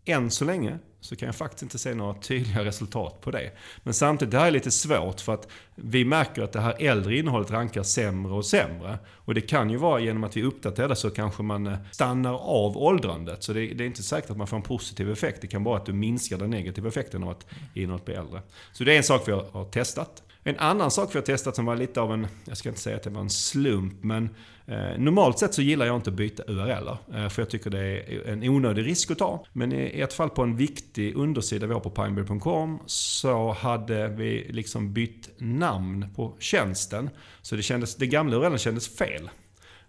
än 0.05 0.31
så 0.31 0.45
länge 0.45 0.79
så 1.03 1.15
kan 1.15 1.25
jag 1.25 1.35
faktiskt 1.35 1.63
inte 1.63 1.79
se 1.79 1.93
några 1.93 2.13
tydliga 2.13 2.65
resultat 2.65 3.21
på 3.21 3.31
det. 3.31 3.51
Men 3.83 3.93
samtidigt, 3.93 4.31
det 4.31 4.39
här 4.39 4.47
är 4.47 4.51
lite 4.51 4.71
svårt 4.71 5.21
för 5.21 5.33
att 5.33 5.47
vi 5.75 6.05
märker 6.05 6.41
att 6.41 6.51
det 6.51 6.61
här 6.61 6.75
äldre 6.79 7.17
innehållet 7.17 7.51
rankar 7.51 7.83
sämre 7.83 8.33
och 8.33 8.45
sämre. 8.45 8.99
Och 9.09 9.33
det 9.33 9.41
kan 9.41 9.69
ju 9.69 9.77
vara 9.77 9.99
genom 9.99 10.23
att 10.23 10.37
vi 10.37 10.43
uppdaterar 10.43 10.89
det 10.89 10.95
så 10.95 11.09
kanske 11.09 11.43
man 11.43 11.67
eh, 11.67 11.77
stannar 11.91 12.33
av 12.33 12.77
åldrandet. 12.77 13.43
Så 13.43 13.53
det, 13.53 13.67
det 13.67 13.83
är 13.83 13.85
inte 13.85 14.03
säkert 14.03 14.29
att 14.29 14.37
man 14.37 14.47
får 14.47 14.57
en 14.57 14.63
positiv 14.63 15.11
effekt. 15.11 15.41
Det 15.41 15.47
kan 15.47 15.63
vara 15.63 15.77
att 15.77 15.85
du 15.85 15.93
minskar 15.93 16.37
den 16.37 16.49
negativa 16.49 16.87
effekten 16.87 17.23
av 17.23 17.29
att 17.29 17.45
innehållet 17.73 18.05
blir 18.05 18.15
äldre. 18.15 18.41
Så 18.73 18.83
det 18.83 18.93
är 18.93 18.97
en 18.97 19.03
sak 19.03 19.27
vi 19.27 19.31
har, 19.31 19.45
har 19.51 19.65
testat. 19.65 20.23
En 20.43 20.57
annan 20.57 20.91
sak 20.91 21.15
vi 21.15 21.19
har 21.19 21.25
testat 21.25 21.55
som 21.55 21.65
var 21.65 21.75
lite 21.75 22.01
av 22.01 22.13
en, 22.13 22.27
jag 22.45 22.57
ska 22.57 22.69
inte 22.69 22.81
säga 22.81 22.95
att 22.95 23.03
det 23.03 23.09
var 23.09 23.21
en 23.21 23.29
slump, 23.29 24.03
men 24.03 24.29
Eh, 24.65 24.97
normalt 24.97 25.39
sett 25.39 25.53
så 25.53 25.61
gillar 25.61 25.85
jag 25.85 25.95
inte 25.95 26.09
att 26.09 26.15
byta 26.15 26.43
URL. 26.47 26.87
Eh, 26.87 27.29
för 27.29 27.41
jag 27.41 27.49
tycker 27.49 27.69
det 27.69 27.79
är 27.79 28.27
en 28.27 28.43
onödig 28.43 28.85
risk 28.85 29.11
att 29.11 29.17
ta. 29.17 29.45
Men 29.53 29.73
i 29.73 29.99
ett 29.99 30.13
fall 30.13 30.29
på 30.29 30.43
en 30.43 30.55
viktig 30.55 31.15
undersida 31.15 31.67
vi 31.67 31.73
har 31.73 31.79
på 31.79 31.89
pineberry.com 31.89 32.79
så 32.85 33.51
hade 33.51 34.07
vi 34.07 34.47
liksom 34.51 34.93
bytt 34.93 35.29
namn 35.37 36.05
på 36.15 36.35
tjänsten. 36.39 37.09
Så 37.41 37.55
det, 37.55 37.61
kändes, 37.61 37.95
det 37.95 38.07
gamla 38.07 38.35
URLen 38.35 38.57
kändes 38.57 38.97
fel. 38.97 39.29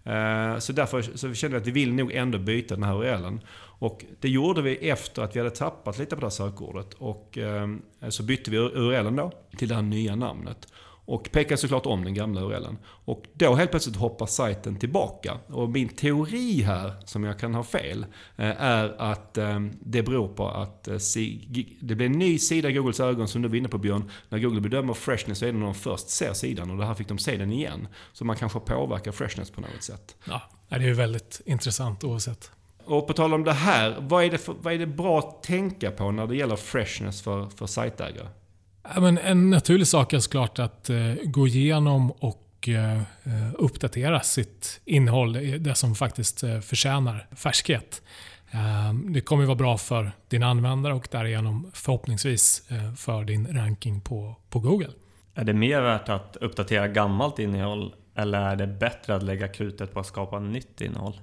Eh, 0.03 0.57
så 0.57 0.73
därför 0.73 1.01
så 1.01 1.33
kände 1.33 1.57
vi 1.57 1.61
att 1.61 1.67
vi 1.67 1.71
vill 1.71 1.93
nog 1.93 2.11
ändå 2.11 2.37
byta 2.37 2.75
den 2.75 2.83
här 2.83 2.95
URLen. 2.95 3.41
Och 3.79 4.05
det 4.19 4.29
gjorde 4.29 4.61
vi 4.61 4.89
efter 4.89 5.21
att 5.21 5.35
vi 5.35 5.39
hade 5.39 5.51
tappat 5.51 5.97
lite 5.97 6.15
på 6.15 6.21
det 6.21 6.25
här 6.25 6.31
sökordet. 6.31 6.93
Och 6.93 7.37
ehm, 7.37 7.81
så 8.09 8.23
bytte 8.23 8.51
vi 8.51 8.57
URLen 8.57 9.15
då 9.15 9.31
till 9.57 9.67
det 9.67 9.75
här 9.75 9.81
nya 9.81 10.15
namnet 10.15 10.67
och 11.05 11.31
pekar 11.31 11.55
såklart 11.55 11.85
om 11.85 12.03
den 12.03 12.13
gamla 12.13 12.41
URLen. 12.41 12.77
Och 12.85 13.23
då 13.33 13.55
helt 13.55 13.71
plötsligt 13.71 13.95
hoppar 13.95 14.25
sajten 14.25 14.75
tillbaka. 14.75 15.37
Och 15.47 15.69
min 15.69 15.89
teori 15.89 16.61
här, 16.61 16.93
som 17.05 17.23
jag 17.23 17.39
kan 17.39 17.55
ha 17.55 17.63
fel, 17.63 18.05
eh, 18.35 18.61
är 18.61 19.01
att 19.01 19.37
eh, 19.37 19.59
det 19.79 20.03
beror 20.03 20.27
på 20.27 20.47
att 20.47 20.83
det 21.79 21.95
blir 21.95 22.05
en 22.05 22.11
ny 22.11 22.39
sida 22.39 22.69
i 22.69 22.73
Googles 22.73 22.99
ögon, 22.99 23.27
som 23.27 23.41
du 23.41 23.47
var 23.47 23.55
inne 23.55 23.67
på 23.67 23.77
Björn. 23.77 24.11
När 24.29 24.39
Google 24.39 24.61
bedömer 24.61 24.93
freshness 24.93 25.39
så 25.39 25.45
är 25.45 25.51
det 25.51 25.57
när 25.57 25.65
de 25.65 25.75
först 25.75 26.09
ser 26.09 26.33
sidan 26.33 26.71
och 26.71 26.77
det 26.77 26.85
här 26.85 26.93
fick 26.93 27.07
de 27.07 27.17
se 27.17 27.37
den 27.37 27.51
igen. 27.51 27.87
Så 28.13 28.25
man 28.25 28.35
kanske 28.35 28.59
påverkar 28.59 29.11
freshness 29.11 29.51
på 29.51 29.61
något 29.61 29.83
sätt. 29.83 30.15
Ja, 30.25 30.41
det 30.69 30.75
är 30.75 30.79
ju 30.79 30.93
väldigt 30.93 31.41
intressant 31.45 32.03
oavsett. 32.03 32.51
Och 32.85 33.07
på 33.07 33.13
tal 33.13 33.33
om 33.33 33.43
det 33.43 33.53
här, 33.53 33.97
vad 33.99 34.23
är 34.23 34.31
det, 34.31 34.37
för, 34.37 34.55
vad 34.61 34.73
är 34.73 34.77
det 34.77 34.87
bra 34.87 35.19
att 35.19 35.43
tänka 35.43 35.91
på 35.91 36.11
när 36.11 36.27
det 36.27 36.35
gäller 36.35 36.55
freshness 36.55 37.21
för, 37.21 37.49
för 37.49 37.65
sajtägare? 37.65 38.27
Men 38.97 39.17
en 39.17 39.49
naturlig 39.49 39.87
sak 39.87 40.13
är 40.13 40.19
såklart 40.19 40.59
att 40.59 40.89
eh, 40.89 41.13
gå 41.23 41.47
igenom 41.47 42.11
och 42.11 42.69
eh, 42.69 43.01
uppdatera 43.57 44.19
sitt 44.19 44.81
innehåll, 44.85 45.35
eh, 45.35 45.41
det 45.41 45.75
som 45.75 45.95
faktiskt 45.95 46.39
förtjänar 46.39 47.27
färskhet. 47.35 48.01
Ehm, 48.51 49.13
det 49.13 49.21
kommer 49.21 49.45
vara 49.45 49.55
bra 49.55 49.77
för 49.77 50.11
din 50.27 50.43
användare 50.43 50.93
och 50.93 51.07
därigenom 51.11 51.71
förhoppningsvis 51.73 52.63
för 52.97 53.23
din 53.23 53.47
ranking 53.57 54.01
på, 54.01 54.35
på 54.49 54.59
Google. 54.59 54.89
Är 55.33 55.43
det 55.43 55.53
mer 55.53 55.81
värt 55.81 56.09
att 56.09 56.37
uppdatera 56.41 56.87
gammalt 56.87 57.39
innehåll 57.39 57.93
eller 58.15 58.41
är 58.41 58.55
det 58.55 58.67
bättre 58.67 59.15
att 59.15 59.23
lägga 59.23 59.47
krutet 59.47 59.93
på 59.93 59.99
att 59.99 60.05
skapa 60.05 60.39
nytt 60.39 60.81
innehåll? 60.81 61.19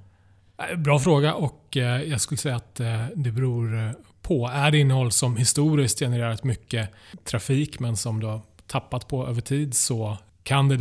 Eh, 0.70 0.76
bra 0.76 0.98
fråga 0.98 1.34
och 1.34 1.76
eh, 1.76 2.02
jag 2.02 2.20
skulle 2.20 2.38
säga 2.38 2.56
att 2.56 2.80
eh, 2.80 3.06
det 3.16 3.32
beror 3.32 3.94
på. 4.22 4.48
Är 4.48 4.70
det 4.70 4.78
innehåll 4.78 5.12
som 5.12 5.36
historiskt 5.36 5.98
genererat 5.98 6.44
mycket 6.44 6.90
trafik 7.24 7.80
men 7.80 7.96
som 7.96 8.20
du 8.20 8.26
har 8.26 8.40
tappat 8.66 9.08
på 9.08 9.26
över 9.26 9.40
tid 9.40 9.74
så 9.74 10.18
kan 10.44 10.68
det 10.68 10.76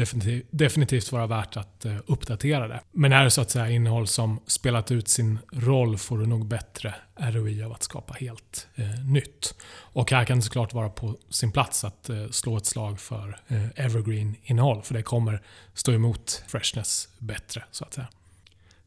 definitivt, 0.51 1.11
vara 1.11 1.27
värt 1.27 1.57
att 1.57 1.85
uppdatera 2.05 2.67
det. 2.67 2.79
Men 2.91 3.13
är 3.13 3.23
det 3.23 3.31
så 3.31 3.41
att 3.41 3.51
säga 3.51 3.69
innehåll 3.69 4.07
som 4.07 4.39
spelat 4.47 4.91
ut 4.91 5.07
sin 5.07 5.39
roll 5.53 5.97
får 5.97 6.17
du 6.17 6.25
nog 6.25 6.47
bättre 6.47 6.95
ROI 7.15 7.63
av 7.63 7.73
att 7.73 7.83
skapa 7.83 8.13
helt 8.13 8.67
eh, 8.75 9.05
nytt. 9.05 9.55
Och 9.71 10.11
här 10.11 10.25
kan 10.25 10.37
det 10.37 10.43
såklart 10.43 10.73
vara 10.73 10.89
på 10.89 11.17
sin 11.29 11.51
plats 11.51 11.83
att 11.83 12.09
eh, 12.09 12.27
slå 12.29 12.57
ett 12.57 12.65
slag 12.65 12.99
för 12.99 13.39
eh, 13.47 13.85
evergreen-innehåll 13.85 14.81
för 14.81 14.93
det 14.93 15.03
kommer 15.03 15.41
stå 15.73 15.91
emot 15.91 16.43
freshness 16.47 17.09
bättre 17.19 17.63
så 17.71 17.85
att 17.85 17.93
säga. 17.93 18.07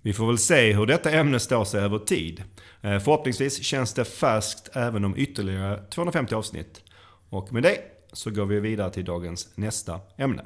Vi 0.04 0.12
får 0.12 0.26
väl 0.26 0.38
se 0.38 0.72
hur 0.72 0.86
detta 0.86 1.10
ämne 1.10 1.40
står 1.40 1.64
sig 1.64 1.80
över 1.80 1.98
tid. 1.98 2.44
Eh, 2.82 2.98
förhoppningsvis 2.98 3.62
känns 3.62 3.94
det 3.94 4.04
färskt 4.04 4.68
även 4.72 5.04
om 5.04 5.16
ytterligare 5.16 5.82
250 5.90 6.34
avsnitt. 6.34 6.82
Och 7.30 7.52
med 7.52 7.62
det 7.62 7.78
så 8.12 8.30
går 8.30 8.46
vi 8.46 8.60
vidare 8.60 8.90
till 8.90 9.04
dagens 9.04 9.48
nästa 9.54 10.00
ämne. 10.18 10.44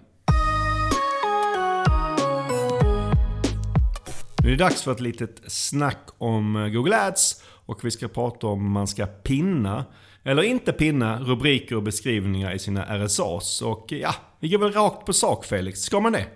Nu 4.42 4.48
är 4.48 4.50
det 4.50 4.64
dags 4.64 4.82
för 4.82 4.92
ett 4.92 5.00
litet 5.00 5.40
snack 5.46 6.08
om 6.18 6.56
eh, 6.56 6.68
Google 6.68 7.06
Ads 7.06 7.42
och 7.44 7.84
vi 7.84 7.90
ska 7.90 8.08
prata 8.08 8.46
om 8.46 8.72
man 8.72 8.86
ska 8.86 9.06
pinna 9.06 9.84
eller 10.22 10.42
inte 10.42 10.72
pinna 10.72 11.20
rubriker 11.20 11.76
och 11.76 11.82
beskrivningar 11.82 12.52
i 12.52 12.58
sina 12.58 12.98
RSAs. 12.98 13.62
Och 13.62 13.92
ja, 13.92 14.14
vi 14.40 14.48
går 14.48 14.58
väl 14.58 14.72
rakt 14.72 15.06
på 15.06 15.12
sak 15.12 15.44
Felix. 15.44 15.80
Ska 15.80 16.00
man 16.00 16.12
det? 16.12 16.26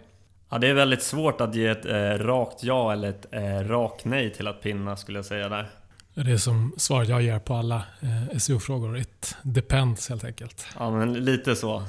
Ja, 0.52 0.58
det 0.58 0.68
är 0.68 0.74
väldigt 0.74 1.02
svårt 1.02 1.40
att 1.40 1.54
ge 1.54 1.66
ett 1.66 1.86
eh, 1.86 2.24
rakt 2.26 2.64
ja 2.64 2.92
eller 2.92 3.08
ett 3.08 3.26
eh, 3.30 3.68
rakt 3.68 4.04
nej 4.04 4.32
till 4.32 4.48
att 4.48 4.62
pinna 4.62 4.96
skulle 4.96 5.18
jag 5.18 5.24
säga 5.24 5.48
där. 5.48 5.70
Det 6.14 6.32
är 6.32 6.36
som 6.36 6.74
svaret 6.76 7.08
jag 7.08 7.22
ger 7.22 7.38
på 7.38 7.54
alla 7.54 7.82
eh, 8.00 8.38
SEO-frågor. 8.38 8.98
It 8.98 9.36
depends 9.42 10.08
helt 10.08 10.24
enkelt. 10.24 10.66
Ja, 10.78 10.90
men 10.90 11.24
lite 11.24 11.56
så. 11.56 11.82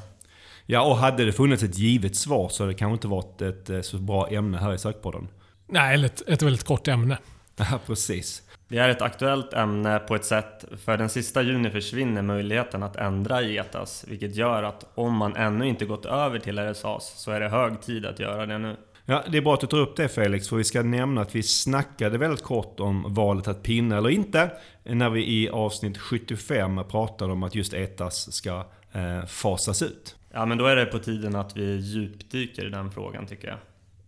Ja, 0.65 0.81
och 0.81 0.97
hade 0.97 1.25
det 1.25 1.33
funnits 1.33 1.63
ett 1.63 1.77
givet 1.77 2.15
svar 2.15 2.49
så 2.49 2.63
hade 2.63 2.73
det 2.73 2.77
kanske 2.77 2.93
inte 2.93 3.07
varit 3.07 3.41
ett 3.41 3.69
eh, 3.69 3.81
så 3.81 3.97
bra 3.97 4.29
ämne 4.29 4.57
här 4.57 4.73
i 4.73 4.77
sökpodden. 4.77 5.27
Nej, 5.67 5.93
eller 5.93 6.05
ett, 6.05 6.29
ett 6.29 6.41
väldigt 6.41 6.63
kort 6.63 6.87
ämne. 6.87 7.17
Ja, 7.55 7.79
precis. 7.85 8.43
Det 8.73 8.79
är 8.79 8.89
ett 8.89 9.01
aktuellt 9.01 9.53
ämne 9.53 9.99
på 9.99 10.15
ett 10.15 10.25
sätt, 10.25 10.65
för 10.85 10.97
den 10.97 11.09
sista 11.09 11.41
juni 11.41 11.69
försvinner 11.69 12.21
möjligheten 12.21 12.83
att 12.83 12.95
ändra 12.95 13.41
i 13.41 13.57
ETAS, 13.57 14.05
vilket 14.07 14.35
gör 14.35 14.63
att 14.63 14.85
om 14.95 15.13
man 15.17 15.35
ännu 15.35 15.67
inte 15.67 15.85
gått 15.85 16.05
över 16.05 16.39
till 16.39 16.59
RSAs 16.59 17.13
så 17.17 17.31
är 17.31 17.39
det 17.39 17.49
hög 17.49 17.81
tid 17.81 18.05
att 18.05 18.19
göra 18.19 18.45
det 18.45 18.57
nu. 18.57 18.75
Ja, 19.05 19.23
det 19.29 19.37
är 19.37 19.41
bra 19.41 19.53
att 19.53 19.61
du 19.61 19.67
tar 19.67 19.77
upp 19.77 19.95
det 19.95 20.07
Felix, 20.07 20.49
för 20.49 20.55
vi 20.55 20.63
ska 20.63 20.83
nämna 20.83 21.21
att 21.21 21.35
vi 21.35 21.43
snackade 21.43 22.17
väldigt 22.17 22.43
kort 22.43 22.79
om 22.79 23.13
valet 23.13 23.47
att 23.47 23.63
pinna 23.63 23.97
eller 23.97 24.09
inte, 24.09 24.51
när 24.83 25.09
vi 25.09 25.43
i 25.43 25.49
avsnitt 25.49 25.97
75 25.97 26.81
pratade 26.91 27.33
om 27.33 27.43
att 27.43 27.55
just 27.55 27.73
ETAS 27.73 28.33
ska 28.33 28.65
eh, 28.91 29.25
fasas 29.25 29.81
ut. 29.81 30.15
Ja, 30.31 30.45
men 30.45 30.57
då 30.57 30.65
är 30.65 30.75
det 30.75 30.85
på 30.85 30.99
tiden 30.99 31.35
att 31.35 31.57
vi 31.57 31.75
djupdyker 31.75 32.65
i 32.65 32.69
den 32.69 32.91
frågan 32.91 33.25
tycker 33.27 33.47
jag. 33.47 33.57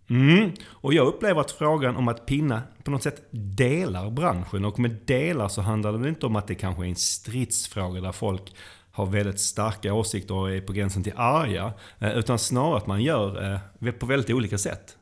Mm. 0.10 0.52
Och 0.68 0.94
jag 0.94 1.08
upplever 1.08 1.42
att 1.42 1.52
frågan 1.52 1.96
om 1.96 2.08
att 2.08 2.26
pinna 2.26 2.62
på 2.84 2.92
något 2.92 3.04
sätt 3.04 3.28
delar 3.32 4.10
branschen. 4.10 4.66
Och 4.66 4.80
med 4.80 4.98
delar 5.06 5.48
så 5.48 5.62
handlar 5.62 5.92
det 5.92 5.98
väl 5.98 6.08
inte 6.08 6.26
om 6.26 6.36
att 6.36 6.48
det 6.48 6.56
kanske 6.56 6.84
är 6.84 6.90
en 6.90 6.96
stridsfråga 6.96 8.02
där 8.02 8.12
folk 8.12 8.56
har 8.92 9.06
väldigt 9.06 9.40
starka 9.40 9.94
åsikter 9.94 10.36
och 10.36 10.52
är 10.52 10.62
på 10.62 10.74
gränsen 10.74 11.04
till 11.04 11.14
arga. 11.16 11.74
Eh, 12.00 12.18
utan 12.18 12.40
snarare 12.40 12.78
att 12.78 12.88
man 12.88 13.04
gör 13.04 13.54
eh, 13.82 13.92
på 13.92 14.06
väldigt 14.06 14.30
olika 14.30 14.58
sätt. 14.58 14.98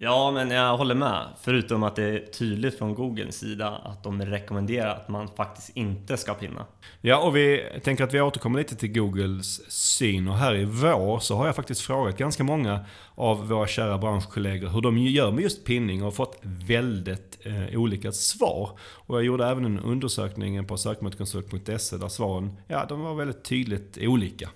Ja, 0.00 0.30
men 0.30 0.50
jag 0.50 0.76
håller 0.76 0.94
med. 0.94 1.26
Förutom 1.40 1.82
att 1.82 1.96
det 1.96 2.02
är 2.02 2.26
tydligt 2.26 2.78
från 2.78 2.94
Googles 2.94 3.36
sida 3.36 3.68
att 3.68 4.04
de 4.04 4.22
rekommenderar 4.22 4.94
att 4.94 5.08
man 5.08 5.28
faktiskt 5.36 5.76
inte 5.76 6.16
ska 6.16 6.34
pinna. 6.34 6.66
Ja, 7.00 7.18
och 7.18 7.36
vi 7.36 7.64
tänker 7.84 8.04
att 8.04 8.14
vi 8.14 8.20
återkommer 8.20 8.58
lite 8.58 8.76
till 8.76 8.92
Googles 8.92 9.70
syn. 9.72 10.28
Och 10.28 10.36
här 10.36 10.54
i 10.54 10.64
vår 10.64 11.18
så 11.18 11.36
har 11.36 11.46
jag 11.46 11.56
faktiskt 11.56 11.80
frågat 11.80 12.16
ganska 12.16 12.44
många 12.44 12.84
av 13.14 13.48
våra 13.48 13.66
kära 13.66 13.98
branschkollegor 13.98 14.68
hur 14.68 14.80
de 14.80 14.98
gör 14.98 15.30
med 15.30 15.42
just 15.42 15.64
pinning 15.64 16.02
och 16.02 16.14
fått 16.14 16.38
väldigt 16.42 17.38
eh, 17.42 17.78
olika 17.78 18.12
svar. 18.12 18.70
Och 18.80 19.16
jag 19.16 19.24
gjorde 19.24 19.46
även 19.46 19.64
en 19.64 19.80
undersökning 19.80 20.66
på 20.66 20.76
sökmotorkonsult.se 20.76 21.96
där 21.96 22.08
svaren, 22.08 22.56
ja, 22.68 22.86
de 22.88 23.00
var 23.00 23.14
väldigt 23.14 23.44
tydligt 23.44 23.98
olika. 24.00 24.50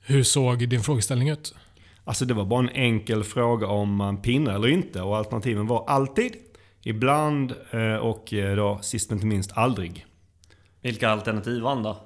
Hur 0.00 0.22
såg 0.22 0.68
din 0.68 0.82
frågeställning 0.82 1.28
ut? 1.28 1.54
Alltså 2.08 2.24
det 2.24 2.34
var 2.34 2.44
bara 2.44 2.60
en 2.60 2.68
enkel 2.68 3.24
fråga 3.24 3.66
om 3.66 3.94
man 3.94 4.22
pinnar 4.22 4.54
eller 4.54 4.68
inte 4.68 5.02
och 5.02 5.16
alternativen 5.16 5.66
var 5.66 5.84
alltid, 5.88 6.32
ibland 6.82 7.54
eh, 7.70 7.94
och 7.94 8.32
eh, 8.32 8.56
då 8.56 8.78
sist 8.82 9.10
men 9.10 9.16
inte 9.16 9.26
minst 9.26 9.52
aldrig. 9.54 10.06
Vilka 10.82 11.08
alternativ 11.08 11.62
vann 11.62 11.82
då? 11.82 11.96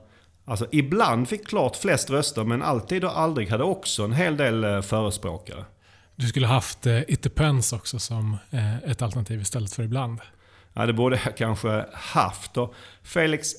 Alltså 0.45 0.67
ibland 0.73 1.29
fick 1.29 1.47
klart 1.47 1.77
flest 1.77 2.11
röster 2.11 2.45
men 2.45 2.63
alltid 2.63 3.05
och 3.05 3.19
aldrig 3.19 3.49
hade 3.49 3.65
också 3.65 4.05
en 4.05 4.13
hel 4.13 4.37
del 4.37 4.65
eh, 4.65 4.81
förespråkare. 4.81 5.65
Du 6.17 6.27
skulle 6.27 6.47
haft 6.47 6.87
It 6.87 7.23
Depends 7.23 7.73
också 7.73 7.99
som 7.99 8.37
ett 8.85 9.03
alternativ 9.03 9.41
istället 9.41 9.73
för 9.73 9.83
ibland. 9.83 10.21
Ja, 10.73 10.87
det 10.87 10.93
borde 10.93 11.21
jag 11.25 11.37
kanske 11.37 11.87
haft. 11.93 12.57
Och 12.57 12.75
Felix, 13.03 13.53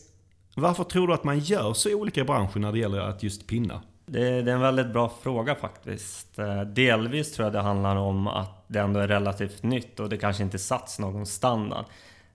varför 0.56 0.84
tror 0.84 1.08
du 1.08 1.14
att 1.14 1.24
man 1.24 1.40
gör 1.40 1.74
så 1.74 1.94
olika 1.94 2.22
i 2.22 2.24
branschen 2.24 2.62
när 2.62 2.72
det 2.72 2.80
gäller 2.80 3.00
att 3.00 3.24
just 3.24 3.48
pinna? 3.48 3.82
Det 4.06 4.28
är, 4.28 4.48
en 4.48 4.62
väldigt 4.62 4.88
bra 4.88 5.12
fråga 5.24 5.56
faktiskt. 5.56 6.40
Eh, 6.40 6.62
delvis 6.62 7.34
tror 7.34 7.46
jag 7.46 7.54
det 7.54 7.62
handlar 7.62 7.96
om 7.96 8.28
att 8.28 8.64
det 8.68 8.80
ändå 8.80 9.00
är 9.00 9.08
relativt 9.08 9.64
nytt 9.64 10.00
och 10.00 10.10
det 10.10 10.18
kanske 10.18 10.44
inte 10.44 10.60
satts 10.60 11.00
någon 11.00 11.26
standard. 11.26 11.86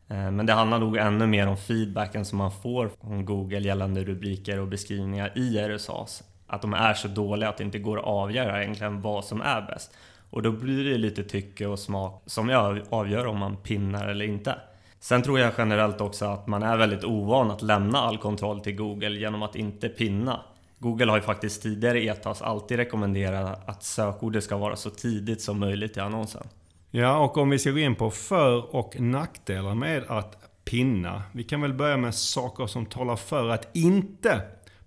Eh, 0.08 0.30
men 0.30 0.46
det 0.46 0.52
handlar 0.52 0.78
nog 0.78 0.96
ännu 0.96 1.26
mer 1.26 1.46
om 1.46 1.56
feedbacken 1.56 2.24
som 2.24 2.38
man 2.38 2.52
får 2.52 2.90
från 3.00 3.24
Google 3.24 3.58
gällande 3.58 4.04
rubriker 4.04 4.60
och 4.60 4.68
beskrivningar 4.68 5.32
i 5.38 5.58
RSAs. 5.58 6.22
Att 6.46 6.62
de 6.62 6.74
är 6.74 6.94
så 6.94 7.08
dåliga 7.08 7.48
att 7.48 7.56
det 7.56 7.64
inte 7.64 7.78
går 7.78 7.98
att 7.98 8.04
avgöra 8.04 8.62
egentligen 8.62 9.00
vad 9.00 9.24
som 9.24 9.40
är 9.40 9.62
bäst. 9.62 9.96
Och 10.30 10.42
då 10.42 10.50
blir 10.52 10.84
det 10.84 10.98
lite 10.98 11.22
tycke 11.22 11.66
och 11.66 11.78
smak 11.78 12.22
som 12.26 12.48
jag 12.48 12.80
avgör 12.90 13.26
om 13.26 13.38
man 13.38 13.56
pinnar 13.56 14.08
eller 14.08 14.24
inte. 14.24 14.54
Sen 15.00 15.22
tror 15.22 15.38
jag 15.38 15.52
generellt 15.58 16.00
också 16.00 16.24
att 16.24 16.46
man 16.46 16.62
är 16.62 16.76
väldigt 16.76 17.04
ovan 17.04 17.50
att 17.50 17.62
lämna 17.62 17.98
all 17.98 18.18
kontroll 18.18 18.60
till 18.60 18.76
Google 18.76 19.18
genom 19.18 19.42
att 19.42 19.56
inte 19.56 19.88
pinna. 19.88 20.40
Google 20.78 21.10
har 21.10 21.16
ju 21.16 21.22
faktiskt 21.22 21.62
tidigare 21.62 22.02
i 22.02 22.08
ETAS 22.08 22.42
alltid 22.42 22.76
rekommenderat 22.76 23.68
att 23.68 23.82
sökordet 23.82 24.44
ska 24.44 24.56
vara 24.56 24.76
så 24.76 24.90
tidigt 24.90 25.40
som 25.40 25.58
möjligt 25.58 25.96
i 25.96 26.00
annonsen. 26.00 26.46
Ja, 26.90 27.18
och 27.18 27.36
om 27.36 27.50
vi 27.50 27.58
ska 27.58 27.70
gå 27.70 27.78
in 27.78 27.94
på 27.94 28.10
för 28.10 28.74
och 28.74 29.00
nackdelar 29.00 29.74
med 29.74 30.04
att 30.08 30.36
pinna. 30.64 31.22
Vi 31.32 31.44
kan 31.44 31.60
väl 31.60 31.72
börja 31.72 31.96
med 31.96 32.14
saker 32.14 32.66
som 32.66 32.86
talar 32.86 33.16
för 33.16 33.48
att 33.48 33.76
inte 33.76 34.42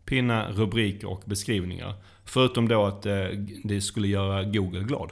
pinna 0.06 0.52
rubriker 0.52 1.10
och 1.10 1.22
beskrivningar. 1.26 1.94
Förutom 2.26 2.68
då 2.68 2.86
att 2.86 3.06
eh, 3.06 3.14
det 3.64 3.82
skulle 3.82 4.08
göra 4.08 4.44
Google 4.44 4.84
glad. 4.84 5.12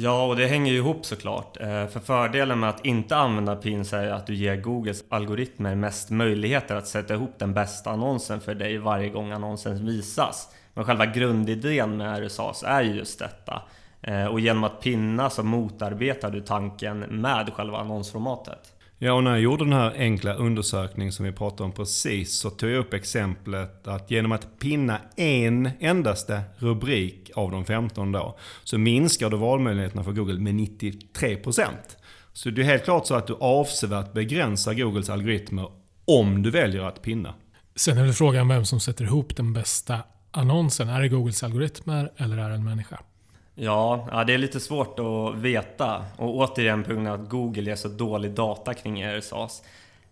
Ja, 0.00 0.26
och 0.26 0.36
det 0.36 0.46
hänger 0.46 0.72
ju 0.72 0.78
ihop 0.78 1.06
såklart. 1.06 1.56
Eh, 1.60 1.86
för 1.86 2.00
fördelen 2.00 2.60
med 2.60 2.70
att 2.70 2.86
inte 2.86 3.16
använda 3.16 3.56
pins 3.56 3.92
är 3.92 4.10
att 4.10 4.26
du 4.26 4.34
ger 4.34 4.56
Googles 4.56 5.04
algoritmer 5.08 5.74
mest 5.74 6.10
möjligheter 6.10 6.76
att 6.76 6.86
sätta 6.86 7.14
ihop 7.14 7.34
den 7.38 7.54
bästa 7.54 7.90
annonsen 7.90 8.40
för 8.40 8.54
dig 8.54 8.78
varje 8.78 9.08
gång 9.08 9.32
annonsen 9.32 9.86
visas. 9.86 10.48
Men 10.74 10.84
själva 10.84 11.06
grundidén 11.06 11.96
med 11.96 12.26
RSAs 12.26 12.62
är 12.62 12.82
ju 12.82 12.94
just 12.94 13.18
detta. 13.18 13.62
Eh, 14.02 14.24
och 14.24 14.40
genom 14.40 14.64
att 14.64 14.80
pinna 14.80 15.30
så 15.30 15.42
motarbetar 15.42 16.30
du 16.30 16.40
tanken 16.40 16.98
med 16.98 17.52
själva 17.54 17.78
annonsformatet. 17.78 18.72
Ja, 19.00 19.12
och 19.12 19.24
när 19.24 19.30
jag 19.30 19.40
gjorde 19.40 19.64
den 19.64 19.72
här 19.72 19.94
enkla 19.96 20.34
undersökningen 20.34 21.12
som 21.12 21.24
vi 21.24 21.32
pratade 21.32 21.64
om 21.64 21.72
precis 21.72 22.38
så 22.38 22.50
tog 22.50 22.70
jag 22.70 22.78
upp 22.78 22.94
exemplet 22.94 23.88
att 23.88 24.10
genom 24.10 24.32
att 24.32 24.58
pinna 24.58 25.00
en 25.16 25.70
endaste 25.80 26.42
rubrik 26.56 27.30
av 27.34 27.50
de 27.50 27.64
15 27.64 28.12
då 28.12 28.38
så 28.64 28.78
minskar 28.78 29.30
du 29.30 29.36
valmöjligheterna 29.36 30.04
för 30.04 30.12
Google 30.12 30.40
med 30.40 30.54
93%. 30.54 31.66
Så 32.32 32.50
det 32.50 32.62
är 32.62 32.64
helt 32.64 32.84
klart 32.84 33.06
så 33.06 33.14
att 33.14 33.26
du 33.26 33.34
avsevärt 33.40 34.12
begränsar 34.12 34.74
Googles 34.74 35.10
algoritmer 35.10 35.68
om 36.04 36.42
du 36.42 36.50
väljer 36.50 36.82
att 36.82 37.02
pinna. 37.02 37.34
Sen 37.76 37.98
är 37.98 38.06
det 38.06 38.12
frågan 38.12 38.48
vem 38.48 38.64
som 38.64 38.80
sätter 38.80 39.04
ihop 39.04 39.36
den 39.36 39.52
bästa 39.52 39.98
annonsen. 40.30 40.88
Är 40.88 41.00
det 41.00 41.08
Googles 41.08 41.42
algoritmer 41.42 42.12
eller 42.16 42.38
är 42.38 42.48
det 42.48 42.54
en 42.54 42.64
människa? 42.64 43.00
Ja, 43.60 44.08
ja, 44.10 44.24
det 44.24 44.34
är 44.34 44.38
lite 44.38 44.60
svårt 44.60 44.98
att 44.98 45.36
veta. 45.36 46.04
Och 46.16 46.36
återigen 46.36 46.84
på 46.84 46.90
grund 46.90 47.08
av 47.08 47.22
att 47.22 47.28
Google 47.28 47.62
ger 47.62 47.76
så 47.76 47.88
dålig 47.88 48.30
data 48.30 48.74
kring 48.74 49.04
RSAs. 49.04 49.62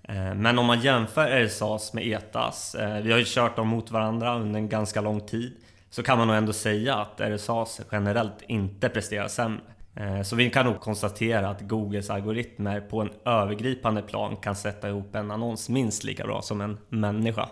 Eh, 0.02 0.34
men 0.34 0.58
om 0.58 0.66
man 0.66 0.80
jämför 0.80 1.44
RSAs 1.44 1.92
med 1.92 2.06
ETAs, 2.06 2.74
eh, 2.74 3.02
vi 3.02 3.12
har 3.12 3.18
ju 3.18 3.24
kört 3.26 3.56
dem 3.56 3.68
mot 3.68 3.90
varandra 3.90 4.34
under 4.34 4.60
en 4.60 4.68
ganska 4.68 5.00
lång 5.00 5.20
tid, 5.20 5.56
så 5.90 6.02
kan 6.02 6.18
man 6.18 6.26
nog 6.26 6.36
ändå 6.36 6.52
säga 6.52 6.94
att 6.94 7.20
RSAs 7.20 7.80
generellt 7.92 8.42
inte 8.48 8.88
presterar 8.88 9.28
sämre. 9.28 9.60
Eh, 9.94 10.22
så 10.22 10.36
vi 10.36 10.50
kan 10.50 10.66
nog 10.66 10.80
konstatera 10.80 11.48
att 11.48 11.60
Googles 11.60 12.10
algoritmer 12.10 12.80
på 12.80 13.00
en 13.00 13.10
övergripande 13.24 14.02
plan 14.02 14.36
kan 14.36 14.56
sätta 14.56 14.88
ihop 14.88 15.14
en 15.14 15.30
annons 15.30 15.68
minst 15.68 16.04
lika 16.04 16.24
bra 16.24 16.42
som 16.42 16.60
en 16.60 16.78
människa. 16.88 17.48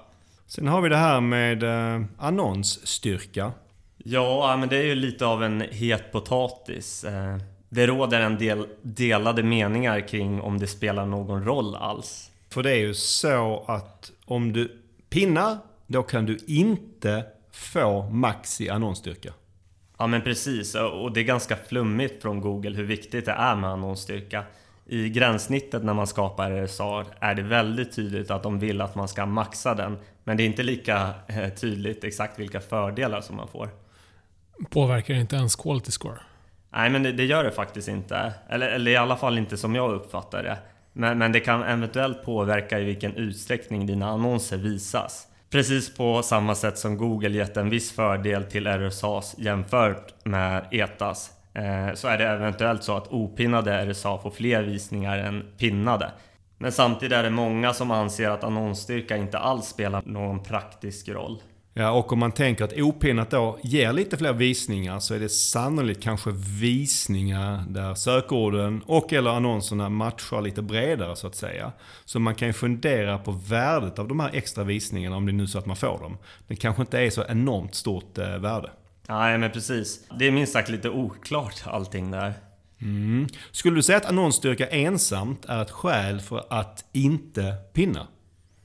Sen 0.46 0.68
har 0.68 0.80
vi 0.80 0.88
det 0.88 0.96
här 0.96 1.20
med 1.20 1.64
annonsstyrka. 2.18 3.52
Ja, 4.06 4.56
men 4.56 4.68
det 4.68 4.76
är 4.76 4.82
ju 4.82 4.94
lite 4.94 5.26
av 5.26 5.44
en 5.44 5.60
het 5.60 6.12
potatis. 6.12 7.04
Eh, 7.04 7.36
det 7.68 7.86
råder 7.86 8.20
en 8.20 8.38
del 8.38 8.66
delade 8.82 9.42
meningar 9.42 10.08
kring 10.08 10.40
om 10.40 10.58
det 10.58 10.66
spelar 10.66 11.06
någon 11.06 11.44
roll 11.44 11.74
alls. 11.76 12.30
För 12.50 12.62
det 12.62 12.70
är 12.70 12.78
ju 12.78 12.94
så 12.94 13.64
att 13.66 14.12
om 14.24 14.52
du 14.52 14.80
pinnar, 15.10 15.58
då 15.86 16.02
kan 16.02 16.26
du 16.26 16.38
inte 16.46 17.24
få 17.52 18.02
max 18.02 18.60
i 18.60 18.70
annonsstyrka. 18.70 19.32
Ja 19.98 20.06
men 20.06 20.22
precis, 20.22 20.74
och 20.74 21.12
det 21.12 21.20
är 21.20 21.24
ganska 21.24 21.56
flummigt 21.56 22.22
från 22.22 22.40
Google 22.40 22.76
hur 22.76 22.84
viktigt 22.84 23.24
det 23.24 23.32
är 23.32 23.56
med 23.56 23.70
annonsstyrka. 23.70 24.44
I 24.86 25.08
gränssnittet 25.08 25.84
när 25.84 25.94
man 25.94 26.06
skapar 26.06 26.66
RSA 26.66 27.04
är 27.20 27.34
det 27.34 27.42
väldigt 27.42 27.92
tydligt 27.92 28.30
att 28.30 28.42
de 28.42 28.58
vill 28.58 28.80
att 28.80 28.94
man 28.94 29.08
ska 29.08 29.26
maxa 29.26 29.74
den. 29.74 29.98
Men 30.24 30.36
det 30.36 30.42
är 30.42 30.46
inte 30.46 30.62
lika 30.62 31.10
eh, 31.26 31.48
tydligt 31.48 32.04
exakt 32.04 32.38
vilka 32.38 32.60
fördelar 32.60 33.20
som 33.20 33.36
man 33.36 33.48
får. 33.48 33.83
Påverkar 34.70 35.14
det 35.14 35.20
inte 35.20 35.36
ens 35.36 35.56
quality 35.56 35.90
score? 35.90 36.18
Nej, 36.72 36.90
men 36.90 37.02
det, 37.02 37.12
det, 37.12 37.24
gör 37.24 37.44
det 37.44 37.50
faktiskt 37.50 37.88
inte. 37.88 38.32
Eller, 38.48 38.68
eller 38.68 38.90
i 38.90 38.96
alla 38.96 39.16
fall 39.16 39.38
inte 39.38 39.56
som 39.56 39.74
jag 39.74 39.92
uppfattar 39.92 40.42
det. 40.42 40.58
Men, 40.92 41.18
men 41.18 41.32
det 41.32 41.40
kan 41.40 41.62
eventuellt 41.62 42.24
påverka 42.24 42.80
i 42.80 42.84
vilken 42.84 43.16
utsträckning 43.16 43.86
dina 43.86 44.08
annonser 44.08 44.56
visas. 44.56 45.26
Precis 45.50 45.96
på 45.96 46.22
samma 46.22 46.54
sätt 46.54 46.78
som 46.78 46.96
Google 46.96 47.28
gett 47.28 47.56
en 47.56 47.70
viss 47.70 47.92
fördel 47.92 48.44
till 48.44 48.66
RSAs 48.66 49.34
jämfört 49.38 50.24
med 50.24 50.66
ETAs 50.70 51.30
eh, 51.54 51.94
så 51.94 52.08
är 52.08 52.18
det 52.18 52.24
eventuellt 52.24 52.84
så 52.84 52.96
att 52.96 53.08
opinnade 53.08 53.92
RSA 53.92 54.18
får 54.18 54.30
fler 54.30 54.62
visningar 54.62 55.18
än 55.18 55.44
pinnade. 55.58 56.12
Men 56.58 56.72
samtidigt 56.72 57.18
är 57.18 57.22
det 57.22 57.30
många 57.30 57.72
som 57.72 57.90
anser 57.90 58.30
att 58.30 58.44
annonsstyrka 58.44 59.16
inte 59.16 59.38
alls 59.38 59.66
spelar 59.66 60.02
någon 60.04 60.42
praktisk 60.42 61.08
roll. 61.08 61.42
Ja, 61.76 61.90
och 61.90 62.12
om 62.12 62.18
man 62.18 62.32
tänker 62.32 62.64
att 62.64 62.72
opinnat 62.72 63.30
då 63.30 63.58
ger 63.62 63.92
lite 63.92 64.16
fler 64.16 64.32
visningar 64.32 65.00
så 65.00 65.14
är 65.14 65.20
det 65.20 65.28
sannolikt 65.28 66.02
kanske 66.02 66.30
visningar 66.60 67.64
där 67.68 67.94
sökorden 67.94 68.82
och 68.86 69.12
eller 69.12 69.30
annonserna 69.30 69.88
matchar 69.88 70.42
lite 70.42 70.62
bredare 70.62 71.16
så 71.16 71.26
att 71.26 71.34
säga. 71.34 71.72
Så 72.04 72.18
man 72.18 72.34
kan 72.34 72.48
ju 72.48 72.52
fundera 72.52 73.18
på 73.18 73.32
värdet 73.32 73.98
av 73.98 74.08
de 74.08 74.20
här 74.20 74.30
extra 74.32 74.64
visningarna 74.64 75.16
om 75.16 75.26
det 75.26 75.30
är 75.30 75.34
nu 75.34 75.46
så 75.46 75.58
att 75.58 75.66
man 75.66 75.76
får 75.76 75.98
dem. 75.98 76.18
Det 76.46 76.56
kanske 76.56 76.82
inte 76.82 76.98
är 76.98 77.10
så 77.10 77.24
enormt 77.28 77.74
stort 77.74 78.18
eh, 78.18 78.38
värde. 78.38 78.70
Nej, 79.08 79.38
men 79.38 79.50
precis. 79.50 80.00
Det 80.18 80.26
är 80.26 80.30
minst 80.30 80.52
sagt 80.52 80.68
lite 80.68 80.90
oklart 80.90 81.62
allting 81.64 82.10
där. 82.10 82.34
Mm. 82.80 83.26
Skulle 83.50 83.76
du 83.76 83.82
säga 83.82 83.98
att 83.98 84.06
annonsstyrka 84.06 84.66
ensamt 84.66 85.44
är 85.44 85.62
ett 85.62 85.70
skäl 85.70 86.20
för 86.20 86.44
att 86.50 86.84
inte 86.92 87.54
pinna? 87.72 88.06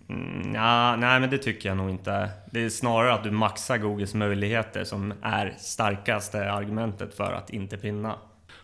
Mm, 0.10 0.56
ja, 0.56 0.96
nej, 0.96 1.20
men 1.20 1.30
det 1.30 1.38
tycker 1.38 1.70
jag 1.70 1.78
nog 1.78 1.90
inte. 1.90 2.30
Det 2.52 2.66
är 2.66 2.70
snarare 2.70 3.14
att 3.14 3.24
du 3.24 3.32
maxar 3.32 3.78
Googles 3.78 4.14
möjligheter 4.14 4.84
som 4.84 5.14
är 5.22 5.56
starkaste 5.58 6.52
argumentet 6.52 7.14
för 7.14 7.32
att 7.34 7.50
inte 7.50 7.78
pinna. 7.78 8.16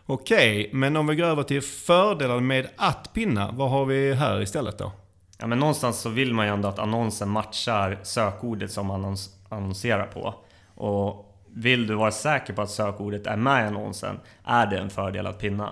Okej, 0.06 0.70
men 0.74 0.98
om 0.98 1.08
vi 1.08 1.16
går 1.16 1.26
över 1.26 1.44
till 1.44 1.62
fördelar 1.62 2.40
med 2.40 2.68
att 2.76 3.14
pinna, 3.14 3.52
vad 3.52 3.70
har 3.70 3.86
vi 3.86 4.14
här 4.14 4.42
istället 4.42 4.78
då? 4.78 4.92
Ja, 5.40 5.48
men 5.48 5.60
någonstans 5.60 6.00
så 6.00 6.10
vill 6.10 6.34
man 6.34 6.46
ju 6.46 6.54
ändå 6.54 6.70
att 6.70 6.80
annonsen 6.80 7.30
matchar 7.30 8.00
sökordet 8.04 8.72
som 8.72 8.88
man 8.88 9.18
annonserar 9.50 10.06
på. 10.06 10.36
Och 10.76 11.36
vill 11.54 11.88
du 11.88 11.96
vara 11.96 12.12
säker 12.12 12.54
på 12.54 12.62
att 12.62 12.70
sökordet 12.70 13.28
är 13.28 13.36
med 13.36 13.64
i 13.64 13.68
annonsen 13.68 14.20
är 14.44 14.68
det 14.68 14.78
en 14.78 14.90
fördel 14.90 15.28
att 15.28 15.40
pinna. 15.40 15.72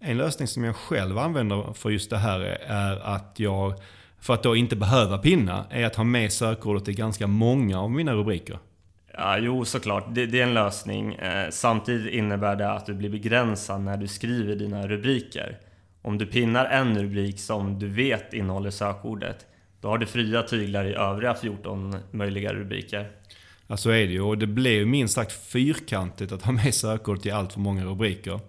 En 0.00 0.16
lösning 0.16 0.48
som 0.48 0.64
jag 0.64 0.76
själv 0.76 1.18
använder 1.18 1.72
för 1.72 1.90
just 1.90 2.10
det 2.10 2.18
här 2.18 2.40
är 2.66 3.14
att 3.14 3.34
jag 3.36 3.74
för 4.24 4.34
att 4.34 4.42
då 4.42 4.56
inte 4.56 4.76
behöva 4.76 5.18
pinna, 5.18 5.66
är 5.70 5.84
att 5.84 5.96
ha 5.96 6.04
med 6.04 6.32
sökordet 6.32 6.88
i 6.88 6.92
ganska 6.92 7.26
många 7.26 7.80
av 7.80 7.90
mina 7.90 8.14
rubriker. 8.14 8.58
Ja, 9.12 9.38
jo 9.38 9.64
såklart, 9.64 10.04
det, 10.14 10.26
det 10.26 10.40
är 10.40 10.42
en 10.42 10.54
lösning. 10.54 11.14
Eh, 11.14 11.50
samtidigt 11.50 12.12
innebär 12.12 12.56
det 12.56 12.70
att 12.70 12.86
du 12.86 12.94
blir 12.94 13.10
begränsad 13.10 13.80
när 13.80 13.96
du 13.96 14.08
skriver 14.08 14.56
dina 14.56 14.88
rubriker. 14.88 15.58
Om 16.02 16.18
du 16.18 16.26
pinnar 16.26 16.64
en 16.64 17.02
rubrik 17.02 17.40
som 17.40 17.78
du 17.78 17.88
vet 17.88 18.34
innehåller 18.34 18.70
sökordet, 18.70 19.46
då 19.80 19.88
har 19.88 19.98
du 19.98 20.06
fria 20.06 20.42
tyglar 20.42 20.84
i 20.84 20.94
övriga 20.94 21.34
14 21.34 21.96
möjliga 22.10 22.52
rubriker. 22.52 23.10
Ja, 23.66 23.76
så 23.76 23.90
är 23.90 24.06
det 24.06 24.12
ju. 24.12 24.20
Och 24.20 24.38
det 24.38 24.46
blir 24.46 24.74
ju 24.74 24.86
minst 24.86 25.14
sagt 25.14 25.32
fyrkantigt 25.32 26.32
att 26.32 26.42
ha 26.42 26.52
med 26.52 26.74
sökordet 26.74 27.26
i 27.26 27.30
allt 27.30 27.52
för 27.52 27.60
många 27.60 27.84
rubriker. 27.84 28.40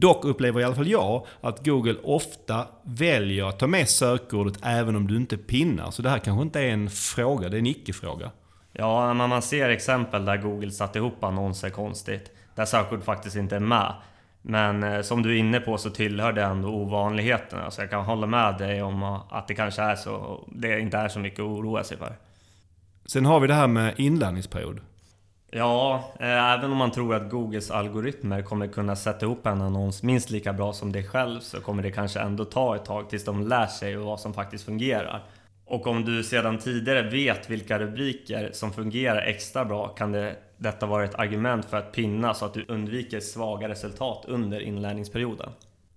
Dock 0.00 0.24
upplever 0.24 0.60
i 0.60 0.64
alla 0.64 0.74
fall 0.74 0.88
jag 0.88 1.26
att 1.40 1.66
Google 1.66 1.96
ofta 2.02 2.66
väljer 2.82 3.44
att 3.44 3.58
ta 3.58 3.66
med 3.66 3.88
sökordet 3.88 4.58
även 4.62 4.96
om 4.96 5.06
du 5.06 5.16
inte 5.16 5.36
pinnar. 5.36 5.90
Så 5.90 6.02
det 6.02 6.10
här 6.10 6.18
kanske 6.18 6.42
inte 6.42 6.60
är 6.60 6.70
en 6.70 6.90
fråga, 6.90 7.48
det 7.48 7.56
är 7.56 7.58
en 7.58 7.66
icke-fråga. 7.66 8.30
Ja, 8.72 9.14
men 9.14 9.28
man 9.28 9.42
ser 9.42 9.68
exempel 9.68 10.24
där 10.24 10.36
Google 10.36 10.70
satt 10.70 10.96
ihop 10.96 11.24
annonser 11.24 11.70
konstigt. 11.70 12.30
Där 12.54 12.64
sökord 12.64 13.04
faktiskt 13.04 13.36
inte 13.36 13.56
är 13.56 13.60
med. 13.60 13.94
Men 14.42 14.82
eh, 14.82 15.02
som 15.02 15.22
du 15.22 15.34
är 15.34 15.38
inne 15.38 15.60
på 15.60 15.78
så 15.78 15.90
tillhör 15.90 16.32
det 16.32 16.42
ändå 16.42 16.68
ovanligheterna. 16.68 17.70
Så 17.70 17.80
jag 17.80 17.90
kan 17.90 18.04
hålla 18.04 18.26
med 18.26 18.58
dig 18.58 18.82
om 18.82 19.02
att 19.02 19.48
det 19.48 19.54
kanske 19.54 19.82
är 19.82 19.96
så. 19.96 20.44
Det 20.52 20.80
inte 20.80 20.96
är 20.96 21.08
så 21.08 21.18
mycket 21.18 21.40
att 21.40 21.46
oroa 21.46 21.84
sig 21.84 21.96
för. 21.96 22.16
Sen 23.06 23.26
har 23.26 23.40
vi 23.40 23.46
det 23.46 23.54
här 23.54 23.66
med 23.66 23.94
inlärningsperiod. 23.96 24.80
Ja, 25.50 26.04
eh, 26.20 26.52
även 26.52 26.72
om 26.72 26.78
man 26.78 26.90
tror 26.90 27.14
att 27.14 27.30
Googles 27.30 27.70
algoritmer 27.70 28.42
kommer 28.42 28.66
kunna 28.66 28.96
sätta 28.96 29.26
ihop 29.26 29.46
en 29.46 29.62
annons 29.62 30.02
minst 30.02 30.30
lika 30.30 30.52
bra 30.52 30.72
som 30.72 30.92
dig 30.92 31.04
själv 31.04 31.40
så 31.40 31.60
kommer 31.60 31.82
det 31.82 31.90
kanske 31.90 32.20
ändå 32.20 32.44
ta 32.44 32.76
ett 32.76 32.84
tag 32.84 33.10
tills 33.10 33.24
de 33.24 33.48
lär 33.48 33.66
sig 33.66 33.96
vad 33.96 34.20
som 34.20 34.34
faktiskt 34.34 34.64
fungerar. 34.64 35.24
Och 35.64 35.86
om 35.86 36.04
du 36.04 36.24
sedan 36.24 36.58
tidigare 36.58 37.10
vet 37.10 37.50
vilka 37.50 37.78
rubriker 37.78 38.50
som 38.52 38.72
fungerar 38.72 39.22
extra 39.22 39.64
bra 39.64 39.88
kan 39.88 40.12
det, 40.12 40.36
detta 40.56 40.86
vara 40.86 41.04
ett 41.04 41.14
argument 41.14 41.64
för 41.64 41.76
att 41.76 41.92
pinna 41.92 42.34
så 42.34 42.44
att 42.44 42.54
du 42.54 42.64
undviker 42.68 43.20
svaga 43.20 43.68
resultat 43.68 44.24
under 44.28 44.60
inlärningsperioden. 44.60 45.50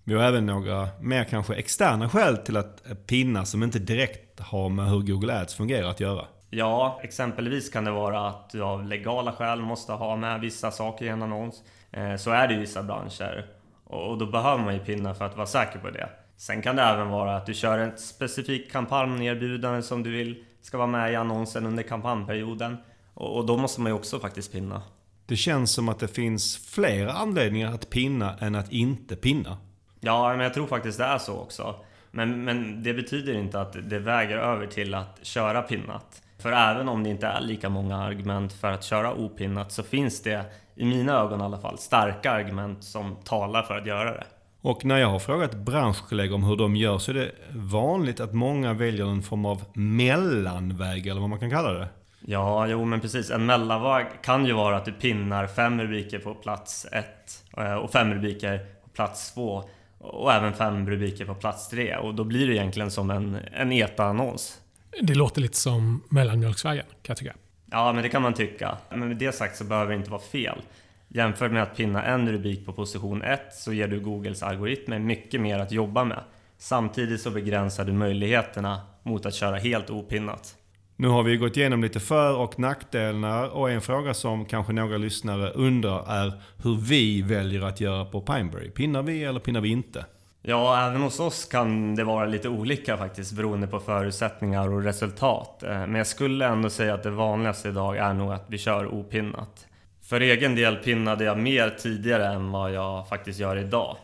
Vi 0.03 0.13
har 0.13 0.23
även 0.23 0.45
några 0.45 0.87
mer 1.01 1.23
kanske 1.23 1.55
externa 1.55 2.09
skäl 2.09 2.37
till 2.37 2.57
att 2.57 2.83
pinna 3.07 3.45
som 3.45 3.63
inte 3.63 3.79
direkt 3.79 4.39
har 4.39 4.69
med 4.69 4.89
hur 4.89 4.99
Google 4.99 5.41
Ads 5.41 5.55
fungerar 5.55 5.89
att 5.89 5.99
göra. 5.99 6.25
Ja, 6.49 6.99
exempelvis 7.03 7.69
kan 7.69 7.83
det 7.83 7.91
vara 7.91 8.27
att 8.27 8.49
du 8.49 8.61
av 8.61 8.85
legala 8.85 9.31
skäl 9.31 9.61
måste 9.61 9.91
ha 9.91 10.15
med 10.15 10.41
vissa 10.41 10.71
saker 10.71 11.05
i 11.05 11.09
en 11.09 11.21
annons. 11.21 11.63
Eh, 11.91 12.15
så 12.15 12.31
är 12.31 12.47
det 12.47 12.53
i 12.53 12.57
vissa 12.57 12.83
branscher. 12.83 13.45
Och 13.83 14.17
då 14.17 14.25
behöver 14.25 14.63
man 14.63 14.73
ju 14.73 14.79
pinna 14.79 15.13
för 15.13 15.25
att 15.25 15.37
vara 15.37 15.47
säker 15.47 15.79
på 15.79 15.89
det. 15.89 16.09
Sen 16.37 16.61
kan 16.61 16.75
det 16.75 16.81
även 16.81 17.09
vara 17.09 17.35
att 17.35 17.45
du 17.45 17.53
kör 17.53 17.79
ett 17.79 17.99
specifikt 17.99 18.71
kampanjerbjudande 18.71 19.81
som 19.81 20.03
du 20.03 20.11
vill 20.11 20.43
ska 20.61 20.77
vara 20.77 20.87
med 20.87 21.11
i 21.11 21.15
annonsen 21.15 21.65
under 21.65 21.83
kampanjperioden. 21.83 22.77
Och 23.13 23.45
då 23.45 23.57
måste 23.57 23.81
man 23.81 23.91
ju 23.91 23.95
också 23.95 24.19
faktiskt 24.19 24.51
pinna. 24.51 24.81
Det 25.25 25.35
känns 25.35 25.71
som 25.71 25.89
att 25.89 25.99
det 25.99 26.07
finns 26.07 26.57
fler 26.57 27.07
anledningar 27.07 27.73
att 27.73 27.89
pinna 27.89 28.37
än 28.39 28.55
att 28.55 28.71
inte 28.71 29.15
pinna. 29.15 29.57
Ja, 29.99 30.29
men 30.29 30.39
jag 30.39 30.53
tror 30.53 30.67
faktiskt 30.67 30.97
det 30.97 31.03
är 31.05 31.17
så 31.17 31.37
också. 31.37 31.75
Men, 32.11 32.43
men 32.43 32.83
det 32.83 32.93
betyder 32.93 33.33
inte 33.33 33.61
att 33.61 33.89
det 33.89 33.99
väger 33.99 34.37
över 34.37 34.67
till 34.67 34.93
att 34.93 35.19
köra 35.21 35.61
pinnat. 35.61 36.21
För 36.39 36.51
även 36.51 36.89
om 36.89 37.03
det 37.03 37.09
inte 37.09 37.27
är 37.27 37.41
lika 37.41 37.69
många 37.69 37.97
argument 37.97 38.53
för 38.53 38.71
att 38.71 38.83
köra 38.83 39.13
opinnat 39.13 39.71
så 39.71 39.83
finns 39.83 40.23
det, 40.23 40.45
i 40.75 40.85
mina 40.85 41.13
ögon 41.13 41.41
i 41.41 41.43
alla 41.43 41.57
fall, 41.57 41.77
starka 41.77 42.31
argument 42.31 42.83
som 42.83 43.15
talar 43.15 43.63
för 43.63 43.77
att 43.77 43.85
göra 43.85 44.11
det. 44.11 44.23
Och 44.61 44.85
när 44.85 44.97
jag 44.97 45.07
har 45.07 45.19
frågat 45.19 45.55
branschkollegor 45.55 46.35
om 46.35 46.43
hur 46.43 46.55
de 46.55 46.75
gör 46.75 46.97
så 46.97 47.11
är 47.11 47.15
det 47.15 47.31
vanligt 47.53 48.19
att 48.19 48.33
många 48.33 48.73
väljer 48.73 49.05
en 49.05 49.21
form 49.21 49.45
av 49.45 49.63
mellanväg, 49.73 51.07
eller 51.07 51.21
vad 51.21 51.29
man 51.29 51.39
kan 51.39 51.49
kalla 51.49 51.73
det. 51.73 51.87
Ja, 52.25 52.67
jo 52.67 52.85
men 52.85 53.01
precis. 53.01 53.31
En 53.31 53.45
mellanväg 53.45 54.05
kan 54.23 54.45
ju 54.45 54.53
vara 54.53 54.77
att 54.77 54.85
du 54.85 54.91
pinnar 54.91 55.47
fem 55.47 55.81
rubriker 55.81 56.19
på 56.19 56.33
plats 56.33 56.87
ett 56.91 57.43
eh, 57.57 57.73
och 57.73 57.91
fem 57.91 58.13
rubriker 58.13 58.57
på 58.83 58.89
plats 58.89 59.33
två. 59.33 59.63
och 59.99 60.33
även 60.33 60.53
fem 60.53 60.89
rubriker 60.89 61.25
på 61.25 61.35
plats 61.35 61.69
tre. 61.69 61.95
Och 61.95 62.15
då 62.15 62.23
blir 62.23 62.47
det 62.47 62.53
egentligen 62.53 62.91
som 62.91 63.11
en, 63.11 63.37
en 63.53 63.71
ETA-annons. 63.71 64.61
Det 65.01 65.15
låter 65.15 65.41
lite 65.41 65.57
som 65.57 66.03
mellanmjölksvägen, 66.09 66.85
kan 66.85 66.95
jag 67.07 67.17
tycka. 67.17 67.35
Ja, 67.71 67.93
men 67.93 68.03
det 68.03 68.09
kan 68.09 68.21
man 68.21 68.33
tycka. 68.33 68.77
Men 68.89 69.07
med 69.07 69.17
det 69.17 69.31
sagt 69.31 69.57
så 69.57 69.63
behöver 69.63 69.91
det 69.91 69.97
inte 69.97 70.11
vara 70.11 70.21
fel. 70.21 70.61
Jämfört 71.07 71.51
med 71.51 71.63
att 71.63 71.77
pinna 71.77 72.03
en 72.03 72.31
rubrik 72.31 72.65
på 72.65 72.73
position 72.73 73.21
1 73.21 73.41
så 73.53 73.73
ger 73.73 73.87
du 73.87 73.99
Googles 73.99 74.43
algoritmer 74.43 74.99
mycket 74.99 75.41
mer 75.41 75.59
att 75.59 75.71
jobba 75.71 76.03
med. 76.03 76.23
Samtidigt 76.57 77.21
så 77.21 77.31
begränsar 77.31 77.85
du 77.85 77.93
möjligheterna 77.93 78.81
mot 79.03 79.25
att 79.25 79.33
köra 79.33 79.57
helt 79.57 79.89
opinnat. 79.89 80.55
Nu 80.95 81.07
har 81.07 81.23
vi 81.23 81.37
gått 81.37 81.57
igenom 81.57 81.81
lite 81.81 81.99
för 81.99 82.37
och 82.37 82.59
nackdelar 82.59 83.49
och 83.49 83.71
en 83.71 83.81
fråga 83.81 84.13
som 84.13 84.45
kanske 84.45 84.73
några 84.73 84.97
lyssnare 84.97 85.49
undrar 85.49 86.23
är 86.23 86.41
hur 86.63 86.75
vi 86.75 87.21
väljer 87.21 87.61
att 87.61 87.81
göra 87.81 88.05
på 88.05 88.21
Pineberry. 88.21 88.69
Pinnar 88.69 89.03
vi 89.03 89.23
eller 89.23 89.39
pinnar 89.39 89.61
vi 89.61 89.69
inte? 89.69 90.05
Ja, 90.41 90.87
även 90.87 91.01
hos 91.01 91.19
oss 91.19 91.45
kan 91.45 91.95
det 91.95 92.03
vara 92.03 92.25
lite 92.25 92.49
olika 92.49 92.97
faktiskt 92.97 93.31
beroende 93.31 93.67
på 93.67 93.79
förutsättningar 93.79 94.73
och 94.73 94.83
resultat. 94.83 95.63
Eh, 95.63 95.69
men 95.69 95.95
jag 95.95 96.07
skulle 96.07 96.45
ändå 96.45 96.69
säga 96.69 96.93
att 96.93 97.03
det 97.03 97.09
vanligaste 97.09 97.69
idag 97.69 97.97
är 97.97 98.13
nog 98.13 98.33
att 98.33 98.45
vi 98.47 98.57
kör 98.57 98.93
opinnat. 98.93 99.65
För 100.01 100.21
egen 100.21 100.55
del 100.55 100.75
pinnade 100.75 101.23
jag 101.23 101.37
mer 101.37 101.69
tidigare 101.69 102.27
än 102.27 102.51
vad 102.51 102.71
jag 102.71 103.07
faktiskt 103.07 103.39
gör 103.39 103.57
idag. 103.57 103.97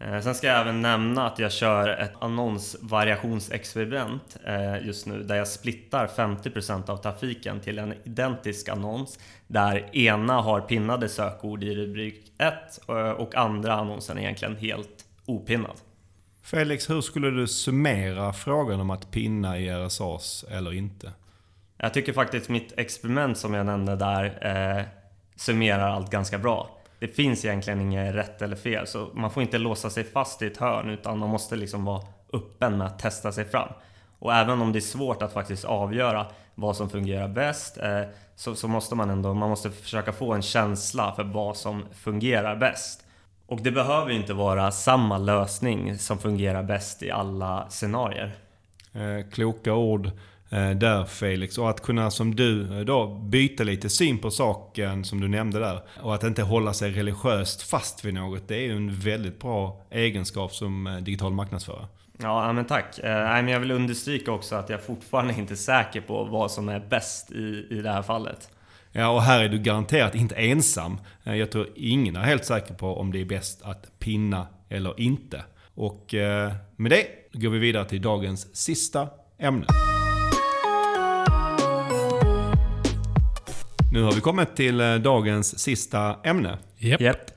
Eh, 0.00 0.20
sen 0.20 0.34
ska 0.34 0.46
jag 0.46 0.60
även 0.60 0.82
nämna 0.82 1.26
att 1.26 1.38
jag 1.38 1.52
kör 1.52 1.88
ett 1.88 2.12
annonsvariationsexperiment 2.18 4.36
eh, 4.46 4.86
just 4.86 5.06
nu 5.06 5.22
där 5.22 5.36
jag 5.36 5.48
splittar 5.48 6.06
50% 6.06 6.90
av 6.90 6.96
trafiken 6.96 7.60
till 7.60 7.78
en 7.78 7.94
identisk 8.04 8.68
annons 8.68 9.18
där 9.46 9.96
ena 9.96 10.40
har 10.40 10.60
pinnade 10.60 11.08
sökord 11.08 11.64
i 11.64 11.74
rubrik 11.74 12.32
1 12.38 12.54
och 13.16 13.34
andra 13.34 13.74
annonsen 13.74 14.18
är 14.18 14.22
egentligen 14.22 14.56
helt 14.56 15.04
opinnad. 15.30 15.76
Felix, 16.42 16.90
hur 16.90 17.00
skulle 17.00 17.30
du 17.30 17.46
summera 17.46 18.32
frågan 18.32 18.80
om 18.80 18.90
att 18.90 19.10
pinna 19.10 19.58
i 19.58 19.70
RSAs 19.70 20.44
eller 20.50 20.72
inte? 20.72 21.12
Jag 21.76 21.94
tycker 21.94 22.12
faktiskt 22.12 22.48
mitt 22.48 22.78
experiment 22.78 23.38
som 23.38 23.54
jag 23.54 23.66
nämnde 23.66 23.96
där 23.96 24.24
eh, 24.78 24.84
summerar 25.36 25.90
allt 25.90 26.10
ganska 26.10 26.38
bra. 26.38 26.78
Det 26.98 27.08
finns 27.08 27.44
egentligen 27.44 27.80
inget 27.80 28.14
rätt 28.14 28.42
eller 28.42 28.56
fel, 28.56 28.86
så 28.86 29.10
man 29.14 29.30
får 29.30 29.42
inte 29.42 29.58
låsa 29.58 29.90
sig 29.90 30.04
fast 30.04 30.42
i 30.42 30.46
ett 30.46 30.56
hörn 30.56 30.90
utan 30.90 31.18
man 31.18 31.28
måste 31.28 31.56
liksom 31.56 31.84
vara 31.84 32.02
öppen 32.32 32.78
med 32.78 32.86
att 32.86 32.98
testa 32.98 33.32
sig 33.32 33.44
fram. 33.44 33.68
Och 34.18 34.34
även 34.34 34.62
om 34.62 34.72
det 34.72 34.78
är 34.78 34.80
svårt 34.80 35.22
att 35.22 35.32
faktiskt 35.32 35.64
avgöra 35.64 36.26
vad 36.54 36.76
som 36.76 36.90
fungerar 36.90 37.28
bäst 37.28 37.78
eh, 37.78 38.02
så, 38.36 38.54
så, 38.54 38.68
måste 38.68 38.94
man 38.94 39.10
ändå 39.10 39.34
man 39.34 39.50
måste 39.50 39.70
försöka 39.70 40.12
få 40.12 40.32
en 40.32 40.42
känsla 40.42 41.12
för 41.16 41.24
vad 41.24 41.56
som 41.56 41.84
fungerar 41.92 42.56
bäst. 42.56 43.04
Och 43.50 43.60
det 43.62 43.70
behöver 43.70 44.10
inte 44.10 44.34
vara 44.34 44.70
samma 44.70 45.18
lösning 45.18 45.98
som 45.98 46.18
fungerar 46.18 46.62
bäst 46.62 47.02
i 47.02 47.10
alla 47.10 47.66
scenarier. 47.70 48.32
Eh, 48.92 49.30
kloka 49.32 49.74
ord 49.74 50.06
eh, 50.50 50.70
där 50.70 51.04
Felix. 51.04 51.58
Och 51.58 51.70
att 51.70 51.82
kunna 51.82 52.10
som 52.10 52.34
du 52.34 52.78
eh, 52.78 52.80
då 52.80 53.06
byta 53.06 53.64
lite 53.64 53.88
syn 53.88 54.18
på 54.18 54.30
saken 54.30 55.04
som 55.04 55.20
du 55.20 55.28
nämnde 55.28 55.58
där. 55.58 55.80
Och 56.02 56.14
att 56.14 56.24
inte 56.24 56.42
hålla 56.42 56.72
sig 56.72 56.90
religiöst 56.90 57.62
fast 57.62 58.04
vid 58.04 58.14
något. 58.14 58.48
Det 58.48 58.54
är 58.54 58.62
ju 58.62 58.76
en 58.76 58.94
väldigt 58.94 59.40
bra 59.40 59.82
egenskap 59.90 60.52
som 60.52 60.86
eh, 60.86 60.96
digital 60.96 61.32
marknadsförare. 61.32 61.86
Ja, 62.18 62.52
men 62.52 62.64
tack. 62.64 62.98
Men 63.02 63.48
jag 63.48 63.60
vill 63.60 63.70
understryka 63.70 64.32
också 64.32 64.54
att 64.54 64.68
jag 64.70 64.82
fortfarande 64.82 65.34
inte 65.34 65.54
är 65.54 65.56
säker 65.56 66.00
på 66.00 66.24
vad 66.24 66.50
som 66.50 66.68
är 66.68 66.80
bäst 66.80 67.30
i, 67.30 67.66
i 67.70 67.80
det 67.82 67.92
här 67.92 68.02
fallet. 68.02 68.50
Ja, 68.92 69.08
och 69.08 69.22
här 69.22 69.44
är 69.44 69.48
du 69.48 69.58
garanterat 69.58 70.14
inte 70.14 70.34
ensam. 70.34 70.98
Eh, 71.24 71.34
jag 71.34 71.50
tror 71.50 71.68
ingen 71.76 72.16
är 72.16 72.20
helt 72.20 72.44
säker 72.44 72.74
på 72.74 72.96
om 72.96 73.12
det 73.12 73.20
är 73.20 73.24
bäst 73.24 73.62
att 73.62 73.98
pinna 73.98 74.46
eller 74.68 75.00
inte. 75.00 75.44
Och 75.74 76.14
eh, 76.14 76.52
med 76.76 76.90
det 76.90 77.06
går 77.32 77.50
vi 77.50 77.58
vidare 77.58 77.84
till 77.84 78.02
dagens 78.02 78.56
sista 78.56 79.08
ämne. 79.38 79.66
Nu 83.92 84.02
har 84.02 84.12
vi 84.12 84.20
kommit 84.20 84.56
till 84.56 84.80
eh, 84.80 84.94
dagens 84.94 85.58
sista 85.58 86.16
ämne. 86.24 86.58
Yep. 86.78 87.00
Yep. 87.00 87.30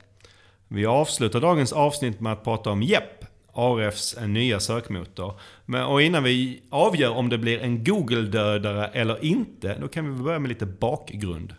Vi 0.67 0.85
avslutar 0.85 1.41
dagens 1.41 1.73
avsnitt 1.73 2.19
med 2.19 2.33
att 2.33 2.43
prata 2.43 2.69
om 2.69 2.81
Jepp, 2.83 3.22
Arefs 3.53 4.15
nya 4.27 4.59
sökmotor. 4.59 5.33
Men, 5.65 5.83
och 5.83 6.01
innan 6.01 6.23
vi 6.23 6.61
avgör 6.69 7.09
om 7.09 7.29
det 7.29 7.37
blir 7.37 7.59
en 7.59 7.83
Google-dödare 7.83 8.87
eller 8.87 9.25
inte, 9.25 9.77
då 9.81 9.87
kan 9.87 10.15
vi 10.15 10.23
börja 10.23 10.39
med 10.39 10.49
lite 10.49 10.65
bakgrund. 10.65 11.53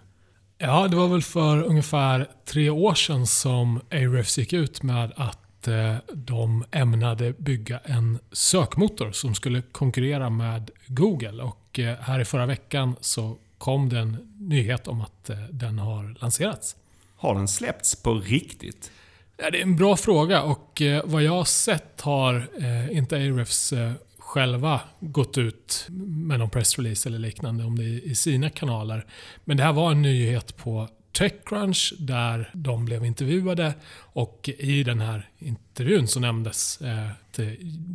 Ja, 0.59 0.89
det 0.89 0.97
var 0.97 1.09
väl 1.09 1.23
för 1.23 1.63
ungefär 1.63 2.29
tre 2.45 2.71
år 2.71 2.95
sedan 2.95 3.27
som 3.27 3.81
Ahrefs 3.91 4.39
gick 4.39 4.53
ut 4.53 4.83
med 4.83 5.13
att 5.17 5.69
eh, 5.69 5.97
de 6.13 6.65
ämnade 6.71 7.33
bygga 7.33 7.81
en 7.85 8.19
sökmotor 8.33 9.13
som 9.13 9.35
skulle 9.35 9.63
konkurrera 9.63 10.31
med 10.31 10.71
Google. 10.87 11.43
Och 11.43 11.79
eh, 11.79 11.97
här 12.01 12.21
i 12.21 12.25
förra 12.25 12.47
veckan 12.47 12.97
så 13.01 13.37
kom 13.59 13.89
det 13.89 13.99
en 13.99 14.35
nyhet 14.39 14.89
om 14.89 15.01
att 15.01 15.31
eh, 15.31 15.37
den 15.51 15.79
har 15.79 16.17
lanserats. 16.21 16.77
Har 17.17 17.35
den 17.35 17.49
släppts 17.49 18.03
på 18.03 18.15
riktigt? 18.15 18.91
Ja, 19.37 19.51
det 19.51 19.59
är 19.59 19.62
en 19.62 19.77
bra 19.77 19.97
fråga 19.97 20.42
och 20.42 20.83
eh, 20.83 21.03
vad 21.05 21.23
jag 21.23 21.33
har 21.33 21.44
sett 21.44 22.01
har 22.01 22.49
eh, 22.59 22.97
inte 22.97 23.16
Ahrefs 23.16 23.73
eh, 23.73 23.92
själva 24.18 24.81
gått 25.01 25.38
ut 25.38 25.87
med 25.88 26.38
någon 26.38 26.51
pressrelease 26.51 27.09
eller 27.09 27.18
liknande 27.18 27.64
om 27.64 27.79
det 27.79 27.85
i 27.85 28.14
sina 28.14 28.51
kanaler. 28.51 29.07
Men 29.44 29.57
det 29.57 29.62
här 29.62 29.73
var 29.73 29.90
en 29.90 30.03
nyhet 30.03 30.57
på 30.57 30.88
Techcrunch 31.12 31.94
där 31.99 32.51
de 32.53 32.85
blev 32.85 33.05
intervjuade 33.05 33.75
och 33.97 34.51
i 34.59 34.83
den 34.83 35.01
här 35.01 35.29
intervjun 35.38 36.09
så 36.09 36.20
nämndes 36.20 36.81
eh, 36.81 37.11
att 37.11 37.40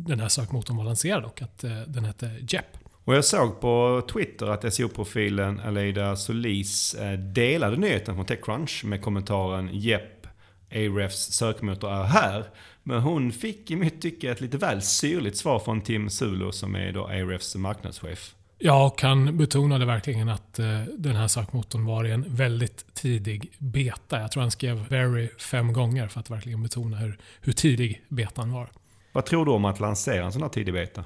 den 0.06 0.20
här 0.20 0.28
sökmotorn 0.28 0.76
var 0.76 0.84
lanserad 0.84 1.24
och 1.24 1.42
att 1.42 1.64
eh, 1.64 1.80
den 1.86 2.04
hette 2.04 2.30
Jep. 2.48 2.66
Och 3.04 3.14
jag 3.14 3.24
såg 3.24 3.60
på 3.60 4.02
Twitter 4.12 4.46
att 4.46 4.74
SEO-profilen 4.74 5.60
Aleida 5.60 6.16
Solis 6.16 6.94
eh, 6.94 7.18
delade 7.18 7.76
nyheten 7.76 8.14
från 8.14 8.24
Techcrunch 8.26 8.84
med 8.84 9.02
kommentaren 9.02 9.68
Jep, 9.72 10.19
Ahrefs 10.70 11.32
sökmotor 11.32 11.92
är 11.92 12.04
här. 12.04 12.44
Men 12.82 13.00
hon 13.00 13.32
fick 13.32 13.70
i 13.70 13.76
mitt 13.76 14.02
tycke 14.02 14.30
ett 14.30 14.40
lite 14.40 14.58
väl 14.58 14.82
syrligt 14.82 15.36
svar 15.36 15.58
från 15.58 15.80
Tim 15.80 16.10
Sulo 16.10 16.52
som 16.52 16.74
är 16.74 16.92
då 16.92 17.04
Ahrefs 17.04 17.56
marknadschef. 17.56 18.34
Ja, 18.62 18.86
och 18.86 19.02
han 19.02 19.36
betonade 19.36 19.86
verkligen 19.86 20.28
att 20.28 20.58
eh, 20.58 20.82
den 20.98 21.16
här 21.16 21.28
sökmotorn 21.28 21.84
var 21.84 22.04
i 22.04 22.10
en 22.10 22.24
väldigt 22.28 22.94
tidig 22.94 23.52
beta. 23.58 24.20
Jag 24.20 24.32
tror 24.32 24.40
han 24.40 24.50
skrev 24.50 24.88
“very” 24.88 25.28
fem 25.28 25.72
gånger 25.72 26.08
för 26.08 26.20
att 26.20 26.30
verkligen 26.30 26.62
betona 26.62 26.96
hur, 26.96 27.18
hur 27.40 27.52
tidig 27.52 28.02
betan 28.08 28.52
var. 28.52 28.68
Vad 29.12 29.26
tror 29.26 29.46
du 29.46 29.52
om 29.52 29.64
att 29.64 29.80
lansera 29.80 30.24
en 30.24 30.32
sån 30.32 30.42
här 30.42 30.48
tidig 30.48 30.74
beta? 30.74 31.04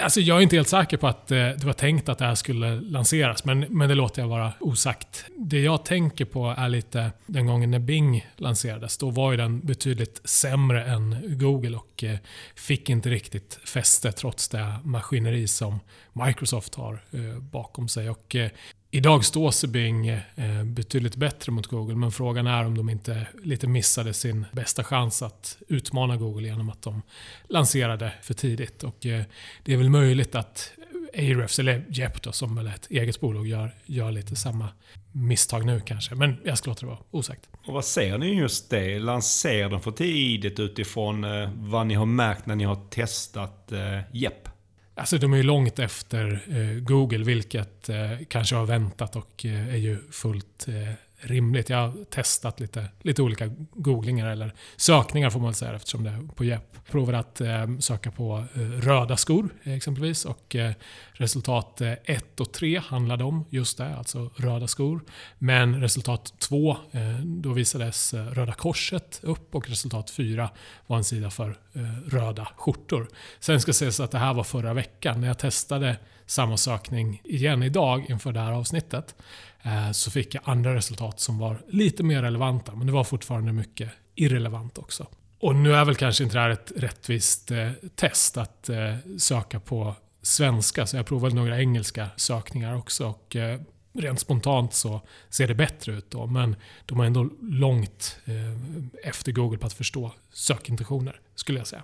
Alltså 0.00 0.20
jag 0.20 0.38
är 0.38 0.40
inte 0.40 0.56
helt 0.56 0.68
säker 0.68 0.96
på 0.96 1.06
att 1.06 1.30
eh, 1.30 1.36
det 1.36 1.64
var 1.64 1.72
tänkt 1.72 2.08
att 2.08 2.18
det 2.18 2.24
här 2.24 2.34
skulle 2.34 2.80
lanseras, 2.80 3.44
men, 3.44 3.60
men 3.60 3.88
det 3.88 3.94
låter 3.94 4.22
jag 4.22 4.28
vara 4.28 4.52
osagt. 4.60 5.24
Det 5.36 5.60
jag 5.60 5.84
tänker 5.84 6.24
på 6.24 6.54
är 6.58 6.68
lite 6.68 7.10
den 7.26 7.46
gången 7.46 7.70
när 7.70 7.78
Bing 7.78 8.26
lanserades. 8.36 8.98
Då 8.98 9.10
var 9.10 9.30
ju 9.30 9.36
den 9.36 9.60
betydligt 9.60 10.20
sämre 10.24 10.84
än 10.84 11.38
Google 11.38 11.76
och 11.76 12.04
eh, 12.04 12.16
fick 12.54 12.90
inte 12.90 13.10
riktigt 13.10 13.58
fäste 13.64 14.12
trots 14.12 14.48
det 14.48 14.74
maskineri 14.84 15.48
som 15.48 15.80
Microsoft 16.14 16.74
har 16.74 17.00
eh, 17.12 17.38
bakom 17.38 17.88
sig. 17.88 18.10
Och 18.10 18.34
eh, 18.36 18.50
Idag 18.90 19.24
står 19.24 19.50
sig 19.50 19.68
Bing 19.68 20.08
eh, 20.08 20.64
betydligt 20.64 21.16
bättre 21.16 21.52
mot 21.52 21.66
Google, 21.66 21.96
men 21.96 22.12
frågan 22.12 22.46
är 22.46 22.64
om 22.64 22.76
de 22.76 22.88
inte 22.90 23.26
lite 23.42 23.66
missade 23.66 24.14
sin 24.14 24.46
bästa 24.52 24.84
chans 24.84 25.22
att 25.22 25.58
utmana 25.68 26.16
Google 26.16 26.46
genom 26.46 26.70
att 26.70 26.82
de 26.82 27.02
lanserade 27.48 28.12
för 28.22 28.34
tidigt. 28.34 28.84
Och 28.84 28.96
det 29.00 29.72
är 29.72 29.76
väl 29.76 29.90
möjligt 29.90 30.34
att 30.34 30.72
Ahrefs, 31.14 31.58
eller 31.58 31.84
Jep 31.88 32.34
som 32.34 32.56
väl 32.56 32.66
är 32.66 32.74
ett 32.74 32.90
eget 32.90 33.20
bolag, 33.20 33.46
gör, 33.46 33.74
gör 33.84 34.10
lite 34.10 34.36
samma 34.36 34.68
misstag 35.12 35.66
nu 35.66 35.80
kanske. 35.80 36.14
Men 36.14 36.36
jag 36.44 36.58
ska 36.58 36.70
låta 36.70 36.80
det 36.80 36.86
vara 36.86 36.98
osagt. 37.10 37.48
Och 37.66 37.74
vad 37.74 37.84
ser 37.84 38.18
ni 38.18 38.34
just 38.34 38.70
det? 38.70 38.98
Lanserar 38.98 39.70
de 39.70 39.80
för 39.80 39.90
tidigt 39.90 40.60
utifrån 40.60 41.26
vad 41.70 41.86
ni 41.86 41.94
har 41.94 42.06
märkt 42.06 42.46
när 42.46 42.56
ni 42.56 42.64
har 42.64 42.88
testat 42.90 43.72
Jep? 44.12 44.48
Alltså 44.94 45.18
de 45.18 45.32
är 45.32 45.36
ju 45.36 45.42
långt 45.42 45.78
efter 45.78 46.42
eh, 46.48 46.80
Google, 46.80 47.24
vilket 47.24 47.88
eh, 47.88 48.18
kanske 48.28 48.56
har 48.56 48.66
väntat 48.66 49.16
och 49.16 49.44
eh, 49.44 49.68
är 49.68 49.76
ju 49.76 49.98
fullt 50.10 50.68
eh, 50.68 50.92
rimligt. 51.18 51.70
Jag 51.70 51.76
har 51.78 52.04
testat 52.04 52.60
lite, 52.60 52.88
lite 53.02 53.22
olika 53.22 53.50
googlingar, 53.72 54.26
eller 54.26 54.54
sökningar 54.76 55.30
får 55.30 55.40
man 55.40 55.48
väl 55.48 55.54
säga 55.54 55.74
eftersom 55.74 56.04
det 56.04 56.10
är 56.10 56.34
på 56.34 56.44
Jepp. 56.44 56.86
Provar 56.90 57.12
att 57.12 57.40
eh, 57.40 57.78
söka 57.78 58.10
på 58.10 58.44
eh, 58.54 58.60
röda 58.60 59.16
skor 59.16 59.48
exempelvis 59.62 60.24
och 60.24 60.56
eh, 60.56 60.72
resultat 61.12 61.80
1 61.80 62.00
eh, 62.04 62.18
och 62.38 62.52
3 62.52 62.78
handlade 62.78 63.24
om 63.24 63.44
just 63.50 63.78
det, 63.78 63.96
alltså 63.96 64.30
röda 64.36 64.68
skor. 64.68 65.00
Men 65.38 65.80
resultat 65.80 66.34
2, 66.38 66.76
eh, 66.90 67.00
då 67.24 67.52
visades 67.52 68.14
eh, 68.14 68.26
Röda 68.26 68.52
Korset 68.52 69.20
upp 69.22 69.54
och 69.54 69.68
resultat 69.68 70.10
4 70.10 70.50
var 70.86 70.96
en 70.96 71.04
sida 71.04 71.30
för 71.30 71.58
eh, 71.72 71.82
röda 72.06 72.48
skjortor. 72.56 73.08
Sen 73.40 73.60
ska 73.60 73.72
sägas 73.72 74.00
att 74.00 74.10
det 74.10 74.18
här 74.18 74.34
var 74.34 74.44
förra 74.44 74.74
veckan. 74.74 75.20
När 75.20 75.28
jag 75.28 75.38
testade 75.38 75.96
samma 76.26 76.56
sökning 76.56 77.20
igen 77.24 77.62
idag 77.62 78.06
inför 78.08 78.32
det 78.32 78.40
här 78.40 78.52
avsnittet 78.52 79.14
eh, 79.62 79.90
så 79.90 80.10
fick 80.10 80.34
jag 80.34 80.42
andra 80.46 80.74
resultat 80.74 81.20
som 81.20 81.38
var 81.38 81.62
lite 81.68 82.02
mer 82.02 82.22
relevanta. 82.22 82.74
Men 82.74 82.86
det 82.86 82.92
var 82.92 83.04
fortfarande 83.04 83.52
mycket 83.52 83.90
irrelevant 84.14 84.78
också. 84.78 85.06
Och 85.40 85.56
nu 85.56 85.74
är 85.74 85.84
väl 85.84 85.94
kanske 85.94 86.24
inte 86.24 86.36
det 86.36 86.40
här 86.40 86.50
ett 86.50 86.72
rättvist 86.76 87.50
eh, 87.50 87.70
test 87.94 88.36
att 88.36 88.68
eh, 88.68 88.96
söka 89.18 89.60
på 89.60 89.94
svenska, 90.22 90.86
så 90.86 90.96
jag 90.96 91.06
provade 91.06 91.34
några 91.34 91.60
engelska 91.60 92.08
sökningar 92.16 92.76
också. 92.76 93.06
Och, 93.06 93.36
eh, 93.36 93.60
rent 93.94 94.20
spontant 94.20 94.74
så 94.74 95.00
ser 95.30 95.48
det 95.48 95.54
bättre 95.54 95.92
ut 95.92 96.10
då, 96.10 96.26
men 96.26 96.56
de 96.86 97.00
är 97.00 97.04
ändå 97.04 97.30
långt 97.42 98.18
eh, 98.24 99.08
efter 99.08 99.32
Google 99.32 99.58
på 99.58 99.66
att 99.66 99.72
förstå 99.72 100.12
sökintentioner, 100.32 101.20
skulle 101.34 101.58
jag 101.58 101.66
säga. 101.66 101.82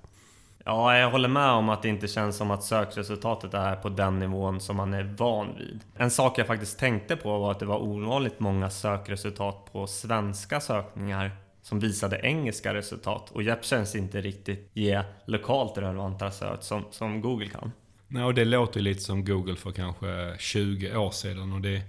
Ja, 0.65 0.99
jag 0.99 1.11
håller 1.11 1.29
med 1.29 1.51
om 1.51 1.69
att 1.69 1.83
det 1.83 1.89
inte 1.89 2.09
känns 2.09 2.37
som 2.37 2.51
att 2.51 2.65
sökresultatet 2.65 3.55
är 3.55 3.77
på 3.77 3.89
den 3.89 4.19
nivån 4.19 4.61
som 4.61 4.77
man 4.77 4.95
är 4.95 5.03
van 5.19 5.57
vid. 5.59 5.81
En 5.97 6.11
sak 6.11 6.39
jag 6.39 6.47
faktiskt 6.47 6.79
tänkte 6.79 7.17
på 7.17 7.39
var 7.39 7.51
att 7.51 7.59
det 7.59 7.67
var 7.67 7.79
ovanligt 7.79 8.41
många 8.41 8.71
sökresultat 8.71 9.73
på 9.73 9.87
svenska 9.87 10.61
sökningar 10.61 11.31
som 11.63 11.81
visade 11.81 12.21
engelska 12.23 12.75
resultat 12.75 13.31
och 13.31 13.43
Jepp 13.43 13.65
känns 13.65 13.95
inte 13.95 14.21
riktigt 14.21 14.71
ge 14.73 15.03
lokalt 15.25 15.79
relevanta 15.79 16.31
sök 16.31 16.63
som, 16.63 16.85
som 16.91 17.21
Google 17.21 17.49
kan. 17.49 17.73
Nej, 18.09 18.25
och 18.25 18.35
det 18.35 18.45
låter 18.45 18.81
lite 18.81 19.01
som 19.01 19.25
Google 19.25 19.57
för 19.57 19.73
kanske 19.73 20.37
20 20.39 20.97
år 20.97 21.11
sedan 21.11 21.53
och 21.53 21.61
det 21.61 21.83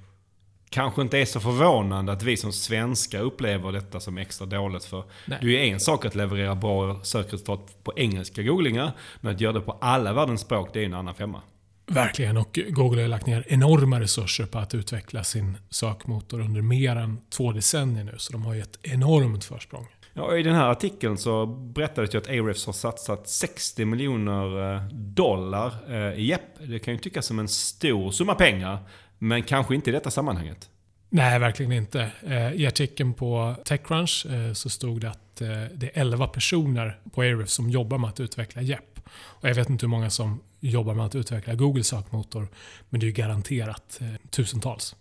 kanske 0.72 1.02
inte 1.02 1.18
är 1.18 1.26
så 1.26 1.40
förvånande 1.40 2.12
att 2.12 2.24
vi 2.24 2.38
som 2.38 2.54
svenskar 2.54 3.22
upplever 3.22 3.72
detta 3.72 4.00
som 4.00 4.18
extra 4.18 4.46
dåligt. 4.46 4.86
För 4.86 5.04
Nej. 5.26 5.40
det 5.42 5.48
är 5.48 5.66
ju 5.66 5.74
en 5.74 5.80
sak 5.80 6.06
att 6.06 6.16
leverera 6.16 6.56
bra 6.56 7.00
sökresultat 7.04 7.84
på 7.84 7.94
engelska 7.96 8.44
googlingar, 8.44 8.92
men 9.22 9.36
att 9.36 9.42
göra 9.42 9.54
det 9.54 9.62
på 9.62 9.78
alla 9.82 10.14
världens 10.14 10.42
språk, 10.42 10.70
det 10.74 10.82
är 10.82 10.86
en 10.86 10.94
annan 10.94 11.16
femma. 11.16 11.42
Verkligen, 11.88 12.38
och 12.38 12.60
Google 12.70 13.02
har 13.02 13.08
lagt 13.08 13.26
ner 13.26 13.46
enorma 13.48 14.00
resurser 14.00 14.46
på 14.46 14.60
att 14.60 14.76
utveckla 14.76 15.24
sin 15.24 15.58
sökmotor 15.70 16.40
under 16.40 16.62
mer 16.62 16.96
än 16.96 17.22
två 17.30 17.52
decennier 17.52 18.04
nu, 18.04 18.16
så 18.18 18.32
de 18.32 18.46
har 18.46 18.54
ju 18.54 18.62
ett 18.62 18.80
enormt 18.84 19.46
försprång. 19.46 19.88
Ja, 20.14 20.38
I 20.38 20.44
den 20.44 20.56
här 20.56 20.68
artikeln 20.68 21.18
så 21.18 21.46
berättades 21.46 22.10
det 22.10 22.18
att 22.18 22.30
Ahrefs 22.30 22.66
har 22.66 22.74
satsat 22.74 23.30
60 23.30 23.86
miljoner 23.86 24.76
eh, 24.76 24.84
dollar 24.94 25.74
eh, 25.90 26.20
i 26.20 26.26
Jepp. 26.26 26.42
Det 26.60 26.80
kan 26.80 26.94
ju 26.94 27.00
tyckas 27.00 27.26
som 27.26 27.40
en 27.40 27.48
stor 27.48 28.12
summa 28.12 28.36
pengar, 28.36 28.78
men 29.24 29.44
kanske 29.44 29.76
inte 29.76 29.90
i 29.90 29.94
detta 29.94 30.12
sammanhanget. 30.12 30.70
Nej, 31.10 31.40
verkligen 31.40 31.72
inte. 31.72 32.12
Eh, 32.28 32.54
I 32.54 32.68
artikeln 32.68 33.14
på 33.14 33.56
Techcrunch 33.66 34.26
så 34.54 34.70
stod 34.70 35.02
det 35.02 35.10
att 35.10 35.36
det 35.74 35.98
är 35.98 36.02
11 36.02 36.28
personer 36.28 37.00
på 37.12 37.22
Ahrefs 37.22 37.54
som 37.54 37.70
jobbar 37.70 37.98
med 37.98 38.10
att 38.10 38.20
utveckla 38.20 38.62
Jepp. 38.62 39.00
Och 39.14 39.50
jag 39.50 39.56
vet 39.56 39.70
inte 39.70 39.86
hur 39.86 39.90
många 39.90 40.10
som 40.10 40.40
jobbar 40.60 40.94
med 40.94 41.06
att 41.06 41.16
utveckla 41.16 41.56
Googles 41.56 41.88
sökmotor, 41.88 42.48
men 42.90 43.00
det 43.00 43.04
är 43.04 43.08
ju 43.08 43.14
garanterat 43.14 44.02
tusentals. 44.30 44.96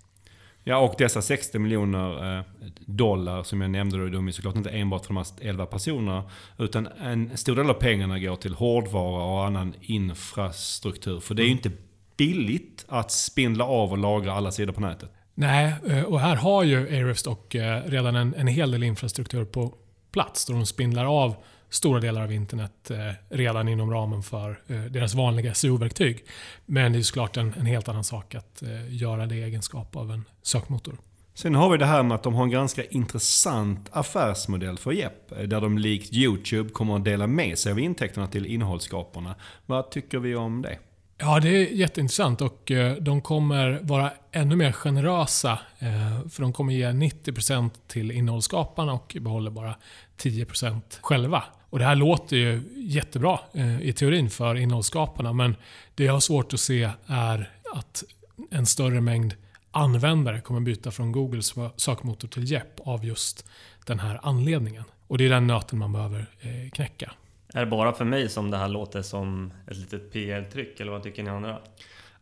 Ja, 0.65 0.79
och 0.79 0.95
dessa 0.99 1.23
60 1.23 1.59
miljoner 1.59 2.39
eh, 2.39 2.45
dollar 2.87 3.43
som 3.43 3.61
jag 3.61 3.71
nämnde, 3.71 3.99
då, 3.99 4.09
de 4.09 4.29
är 4.29 4.33
såklart 4.33 4.57
inte 4.57 4.71
enbart 4.71 5.07
för 5.07 5.15
de 5.15 5.17
här 5.17 5.49
11 5.49 5.67
personerna. 5.67 6.25
Utan 6.59 6.87
en 6.87 7.37
stor 7.37 7.57
del 7.57 7.71
av 7.71 7.75
pengarna 7.75 8.19
går 8.19 8.37
till 8.37 8.55
hårdvara 8.55 9.25
och 9.25 9.47
annan 9.47 9.75
infrastruktur. 9.81 11.21
För 11.21 11.35
det 11.35 11.43
är 11.43 11.45
ju 11.45 11.53
mm. 11.53 11.59
inte 11.65 11.83
billigt 12.21 12.85
att 12.89 13.11
spindla 13.11 13.65
av 13.65 13.91
och 13.91 13.99
lagra 13.99 14.33
alla 14.33 14.51
sidor 14.51 14.73
på 14.73 14.81
nätet. 14.81 15.11
Nej, 15.35 15.75
eh, 15.89 16.03
och 16.03 16.21
här 16.21 16.37
har 16.37 16.63
ju 16.63 16.77
Ahrefs 16.77 17.27
eh, 17.27 17.91
redan 17.91 18.17
en, 18.17 18.35
en 18.35 18.47
hel 18.47 18.71
del 18.71 18.83
infrastruktur 18.83 19.45
på 19.45 19.75
plats. 20.13 20.47
Då 20.47 20.53
de 20.53 20.67
spindlar 20.67 21.05
av 21.25 21.35
stora 21.71 22.01
delar 22.01 22.23
av 22.23 22.33
internet 22.33 22.91
eh, 22.91 22.97
redan 23.29 23.69
inom 23.69 23.91
ramen 23.91 24.23
för 24.23 24.63
deras 24.89 25.15
vanliga 25.15 25.55
SEO-verktyg. 25.55 26.25
Men 26.67 26.93
det 26.93 26.99
är 26.99 27.03
såklart 27.03 27.37
en, 27.37 27.55
en 27.59 27.67
helt 27.67 27.89
annan 27.89 28.05
sak 28.05 28.35
att 28.35 28.63
göra 28.89 29.27
det 29.27 29.35
i 29.35 29.43
egenskap 29.43 29.97
av 29.97 30.11
en 30.11 30.25
sökmotor. 30.43 30.97
Sen 31.35 31.55
har 31.55 31.71
vi 31.71 31.79
det 31.79 31.87
här 31.87 32.03
med 32.03 32.15
att 32.15 32.23
de 32.23 32.35
har 32.35 32.43
en 32.43 32.51
ganska 32.51 32.85
intressant 32.85 33.89
affärsmodell 33.93 34.79
för 34.79 34.93
Jepp. 34.93 35.29
Där 35.29 35.61
de 35.61 35.79
likt 35.79 36.13
YouTube 36.13 36.71
kommer 36.71 36.97
att 36.97 37.05
dela 37.05 37.27
med 37.27 37.59
sig 37.59 37.73
av 37.73 37.79
intäkterna 37.79 38.27
till 38.27 38.47
innehållsskaparna. 38.47 39.35
Vad 39.67 39.91
tycker 39.91 40.19
vi 40.19 40.35
om 40.35 40.63
det? 40.63 40.79
Ja, 41.23 41.41
det 41.41 41.49
är 41.49 41.67
jätteintressant 41.73 42.41
och 42.41 42.71
eh, 42.71 42.97
de 42.97 43.21
kommer 43.21 43.81
vara 43.83 44.13
ännu 44.33 44.57
mer 44.57 44.73
generösa. 44.73 45.59
Eh, 45.79 46.29
för 46.29 46.43
de 46.43 46.53
kommer 46.53 46.73
ge 46.73 46.87
90% 46.87 47.71
till 47.87 48.11
innehållsskaparna 48.11 48.93
och 48.93 49.17
behåller 49.21 49.51
bara 49.51 49.75
10% 50.19 50.83
själva. 51.01 51.45
Och 51.71 51.79
Det 51.79 51.85
här 51.85 51.95
låter 51.95 52.37
ju 52.37 52.63
jättebra 52.77 53.41
eh, 53.53 53.81
i 53.81 53.93
teorin 53.93 54.31
för 54.31 54.55
innehållsskaparna 54.55 55.33
men 55.33 55.57
det 55.95 56.05
jag 56.05 56.13
har 56.13 56.21
svårt 56.21 56.55
att 56.55 56.61
se 56.61 56.91
är 57.07 57.51
att 57.73 58.05
en 58.51 58.67
större 58.67 59.01
mängd 59.01 59.35
användare 59.71 60.41
kommer 60.41 60.61
byta 60.61 60.91
från 60.91 61.13
Googles 61.13 61.55
sökmotor 61.77 62.29
till 62.29 62.51
Jepp 62.51 62.81
av 62.81 63.05
just 63.05 63.47
den 63.87 64.01
här 64.01 64.21
anledningen. 64.23 64.85
Och 65.07 65.19
Det 65.19 65.25
är 65.25 65.31
den 65.31 65.47
nöten 65.47 65.79
man 65.79 65.93
behöver 65.93 66.27
knäcka. 66.73 67.13
Är 67.55 67.61
det 67.61 67.67
bara 67.67 67.93
för 67.93 68.05
mig 68.05 68.29
som 68.29 68.51
det 68.51 68.57
här 68.57 68.69
låter 68.69 69.03
som 69.03 69.53
ett 69.67 69.77
litet 69.77 70.13
PR-tryck 70.13 70.81
eller 70.81 70.93
vad 70.93 71.03
tycker 71.03 71.23
ni 71.23 71.31
andra? 71.31 71.59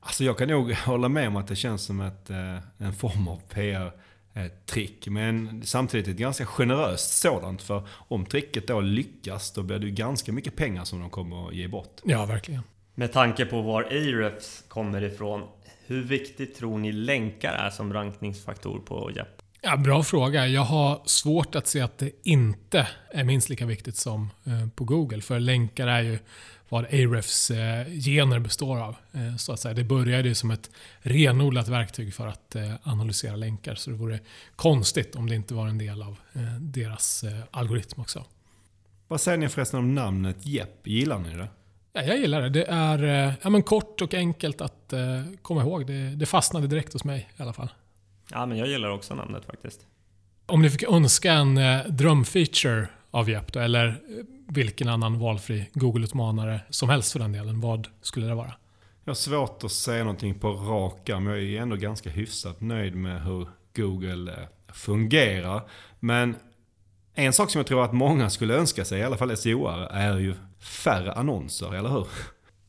Alltså 0.00 0.24
jag 0.24 0.38
kan 0.38 0.48
nog 0.48 0.72
hålla 0.72 1.08
med 1.08 1.28
om 1.28 1.36
att 1.36 1.48
det 1.48 1.56
känns 1.56 1.84
som 1.84 2.00
ett, 2.00 2.30
eh, 2.30 2.58
en 2.78 2.92
form 2.92 3.28
av 3.28 3.42
PR 3.48 3.92
trick. 4.66 5.08
Men 5.08 5.62
samtidigt 5.64 6.08
ett 6.08 6.16
ganska 6.16 6.46
generöst 6.46 7.18
sådant. 7.18 7.62
För 7.62 7.82
om 7.90 8.26
tricket 8.26 8.66
då 8.66 8.80
lyckas, 8.80 9.52
då 9.52 9.62
blir 9.62 9.78
det 9.78 9.86
ju 9.86 9.92
ganska 9.92 10.32
mycket 10.32 10.56
pengar 10.56 10.84
som 10.84 11.00
de 11.00 11.10
kommer 11.10 11.48
att 11.48 11.54
ge 11.54 11.68
bort. 11.68 12.00
Ja, 12.04 12.26
verkligen. 12.26 12.62
Med 12.94 13.12
tanke 13.12 13.46
på 13.46 13.62
var 13.62 13.82
Ahrefs 13.82 14.64
kommer 14.68 15.02
ifrån, 15.04 15.42
hur 15.86 16.02
viktigt 16.02 16.56
tror 16.56 16.78
ni 16.78 16.92
länkar 16.92 17.52
är 17.52 17.70
som 17.70 17.92
rankningsfaktor 17.92 18.78
på 18.78 19.10
Jepp? 19.16 19.42
Ja, 19.60 19.76
bra 19.76 20.02
fråga. 20.02 20.46
Jag 20.46 20.62
har 20.62 21.02
svårt 21.04 21.54
att 21.54 21.66
se 21.66 21.80
att 21.80 21.98
det 21.98 22.10
inte 22.22 22.88
är 23.10 23.24
minst 23.24 23.48
lika 23.48 23.66
viktigt 23.66 23.96
som 23.96 24.30
eh, 24.44 24.68
på 24.74 24.84
Google. 24.84 25.20
För 25.20 25.40
länkar 25.40 25.86
är 25.86 26.02
ju 26.02 26.18
vad 26.68 26.84
Ahrefs 26.84 27.50
eh, 27.50 27.86
gener 27.86 28.38
består 28.38 28.78
av. 28.80 28.96
Eh, 29.12 29.36
så 29.36 29.52
att 29.52 29.60
säga. 29.60 29.74
Det 29.74 29.84
började 29.84 30.28
ju 30.28 30.34
som 30.34 30.50
ett 30.50 30.70
renodlat 31.00 31.68
verktyg 31.68 32.14
för 32.14 32.26
att 32.26 32.56
analysera 32.82 33.36
länkar. 33.36 33.74
Så 33.74 33.90
det 33.90 33.96
vore 33.96 34.20
konstigt 34.56 35.16
om 35.16 35.28
det 35.28 35.34
inte 35.34 35.54
var 35.54 35.68
en 35.68 35.78
del 35.78 36.02
av 36.02 36.16
deras 36.60 37.24
algoritm 37.50 38.00
också. 38.00 38.24
Vad 39.08 39.20
säger 39.20 39.38
ni 39.38 39.48
förresten 39.48 39.78
om 39.78 39.94
namnet 39.94 40.46
Jepp? 40.46 40.86
Gillar 40.86 41.18
ni 41.18 41.36
det? 41.36 41.48
Ja, 41.92 42.02
jag 42.02 42.18
gillar 42.18 42.42
det. 42.42 42.48
Det 42.48 42.64
är 42.64 43.34
ja, 43.42 43.50
men 43.50 43.62
kort 43.62 44.02
och 44.02 44.14
enkelt 44.14 44.60
att 44.60 44.94
komma 45.42 45.62
ihåg. 45.62 45.86
Det, 45.86 46.16
det 46.16 46.26
fastnade 46.26 46.66
direkt 46.66 46.92
hos 46.92 47.04
mig 47.04 47.28
i 47.36 47.42
alla 47.42 47.52
fall. 47.52 47.68
Ja, 48.30 48.46
men 48.46 48.58
jag 48.58 48.68
gillar 48.68 48.90
också 48.90 49.14
namnet 49.14 49.44
faktiskt. 49.44 49.86
Om 50.46 50.62
ni 50.62 50.70
fick 50.70 50.82
önska 50.82 51.32
en 51.32 51.60
drömfeature 51.88 52.88
av 53.10 53.30
Jepp 53.30 53.52
då, 53.52 53.60
eller 53.60 54.00
vilken 54.48 54.88
annan 54.88 55.18
valfri 55.18 55.70
Google-utmanare 55.74 56.60
som 56.70 56.88
helst 56.88 57.12
för 57.12 57.18
den 57.18 57.32
delen. 57.32 57.60
Vad 57.60 57.88
skulle 58.02 58.26
det 58.26 58.34
vara? 58.34 58.52
Jag 59.04 59.10
har 59.10 59.14
svårt 59.14 59.64
att 59.64 59.72
säga 59.72 60.04
någonting 60.04 60.34
på 60.34 60.52
raka, 60.52 61.20
men 61.20 61.32
jag 61.32 61.42
är 61.42 61.62
ändå 61.62 61.76
ganska 61.76 62.10
hyfsat 62.10 62.60
nöjd 62.60 62.94
med 62.94 63.22
hur 63.22 63.48
Google 63.76 64.32
eh, 64.32 64.72
fungerar. 64.72 65.62
Men 66.00 66.36
en 67.14 67.32
sak 67.32 67.50
som 67.50 67.58
jag 67.58 67.66
tror 67.66 67.84
att 67.84 67.92
många 67.92 68.30
skulle 68.30 68.54
önska 68.54 68.84
sig, 68.84 69.00
i 69.00 69.02
alla 69.02 69.16
fall 69.16 69.30
SEO-are, 69.30 69.88
är 69.90 70.18
ju 70.18 70.34
färre 70.60 71.12
annonser, 71.12 71.74
eller 71.74 71.88
hur? 71.88 72.06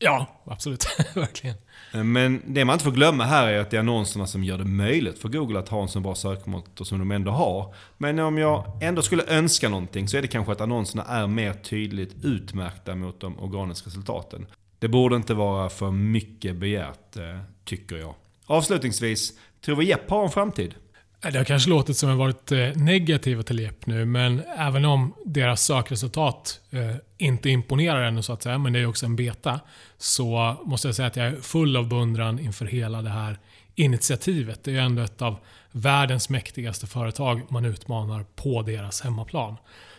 Ja, 0.02 0.26
absolut. 0.44 0.86
Verkligen. 1.14 1.56
Eh, 1.94 2.04
men 2.04 2.42
det 2.46 2.64
man 2.64 2.74
inte 2.74 2.84
får 2.84 2.92
glömma 2.92 3.24
här 3.24 3.48
är 3.48 3.58
att 3.58 3.70
det 3.70 3.76
är 3.76 3.80
annonserna 3.80 4.26
som 4.26 4.44
gör 4.44 4.58
det 4.58 4.64
möjligt 4.64 5.18
för 5.18 5.28
Google 5.28 5.58
att 5.58 5.68
ha 5.68 5.82
en 5.82 5.88
så 5.88 6.00
bra 6.00 6.14
sökmotor 6.14 6.84
som 6.84 6.98
de 6.98 7.10
ändå 7.10 7.30
har. 7.30 7.74
Men 7.98 8.18
om 8.18 8.38
jag 8.38 8.82
ändå 8.82 9.02
skulle 9.02 9.24
önska 9.26 9.68
någonting 9.68 10.08
så 10.08 10.16
är 10.16 10.22
det 10.22 10.28
kanske 10.28 10.52
att 10.52 10.60
annonserna 10.60 11.04
är 11.04 11.26
mer 11.26 11.52
tydligt 11.52 12.24
utmärkta 12.24 12.94
mot 12.94 13.20
de 13.20 13.38
organiska 13.38 13.86
resultaten. 13.86 14.46
Det 14.78 14.88
borde 14.88 15.16
inte 15.16 15.34
vara 15.34 15.68
för 15.68 15.90
mycket 15.90 16.56
begärt, 16.56 17.16
eh, 17.16 17.38
tycker 17.64 17.96
jag. 17.96 18.14
Avslutningsvis, 18.46 19.32
tror 19.64 19.76
vi 19.76 19.84
Jepp 19.84 20.10
har 20.10 20.24
en 20.24 20.30
framtid? 20.30 20.74
Det 21.22 21.38
har 21.38 21.44
kanske 21.44 21.70
låtit 21.70 21.96
som 21.96 22.08
att 22.08 22.12
jag 22.12 22.18
varit 22.18 22.52
eh, 22.52 22.82
negativa 22.82 23.42
till 23.42 23.58
Jepp 23.58 23.86
nu, 23.86 24.04
men 24.04 24.42
även 24.58 24.84
om 24.84 25.14
deras 25.24 25.62
sökresultat 25.62 26.60
eh, 26.70 26.96
inte 27.18 27.50
imponerar 27.50 28.02
ännu 28.02 28.22
så 28.22 28.32
att 28.32 28.42
säga, 28.42 28.58
men 28.58 28.72
det 28.72 28.78
är 28.78 28.86
också 28.86 29.06
en 29.06 29.16
beta, 29.16 29.60
så 29.98 30.56
måste 30.64 30.88
jag 30.88 30.94
säga 30.94 31.08
att 31.08 31.16
jag 31.16 31.26
är 31.26 31.36
full 31.40 31.76
av 31.76 31.88
beundran 31.88 32.38
inför 32.38 32.66
hela 32.66 33.02
det 33.02 33.10
här 33.10 33.38
initiativet. 33.74 34.64
Det 34.64 34.70
är 34.70 34.72
ju 34.72 34.80
ändå 34.80 35.02
ett 35.02 35.22
av 35.22 35.36
världens 35.72 36.28
mäktigaste 36.28 36.86
företag 36.86 37.42
man 37.48 37.64
utmanar 37.64 38.24
på 38.36 38.62
deras 38.62 39.00
hemmaplan. 39.00 39.56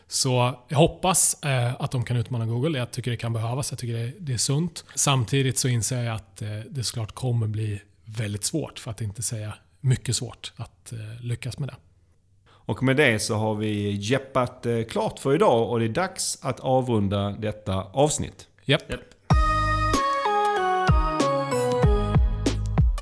Så 0.08 0.60
jag 0.68 0.78
hoppas 0.78 1.44
eh, 1.44 1.74
att 1.82 1.92
de 1.92 2.04
kan 2.04 2.18
utmana 2.18 2.46
Google. 2.46 2.78
Jag 2.78 2.92
tycker 2.92 3.12
det 3.12 3.18
kan 3.18 3.34
behövas. 3.34 3.72
Jag 3.72 3.80
tycker 3.80 4.14
det 4.20 4.34
är 4.34 4.38
sunt. 4.38 4.86
Samtidigt 4.96 5.58
så 5.58 5.68
inser 5.68 6.04
jag 6.04 6.16
att 6.16 6.42
eh, 6.42 6.50
det 6.70 6.84
såklart 6.84 7.12
kommer 7.12 7.48
bli 7.48 7.82
väldigt 8.06 8.44
svårt, 8.44 8.80
för 8.80 8.92
att 8.92 9.02
inte 9.02 9.22
säga 9.22 9.54
mycket 9.82 10.16
svårt 10.16 10.54
att 10.56 10.92
eh, 10.92 11.00
lyckas 11.22 11.60
med 11.60 11.70
det. 11.70 11.76
Och 12.48 12.84
med 12.84 12.98
det 12.98 13.20
så 13.20 13.36
har 13.36 13.56
vi 13.56 13.92
jeppat 13.92 14.66
eh, 14.66 14.84
klart 14.84 15.20
för 15.20 15.36
idag 15.36 15.70
och 15.70 15.80
det 15.80 15.86
är 15.86 15.90
dags 15.90 16.40
att 16.42 16.60
avrunda 16.60 17.30
detta 17.30 17.84
avsnitt. 17.94 18.48
Japp. 18.66 18.92
Yep. 18.92 19.02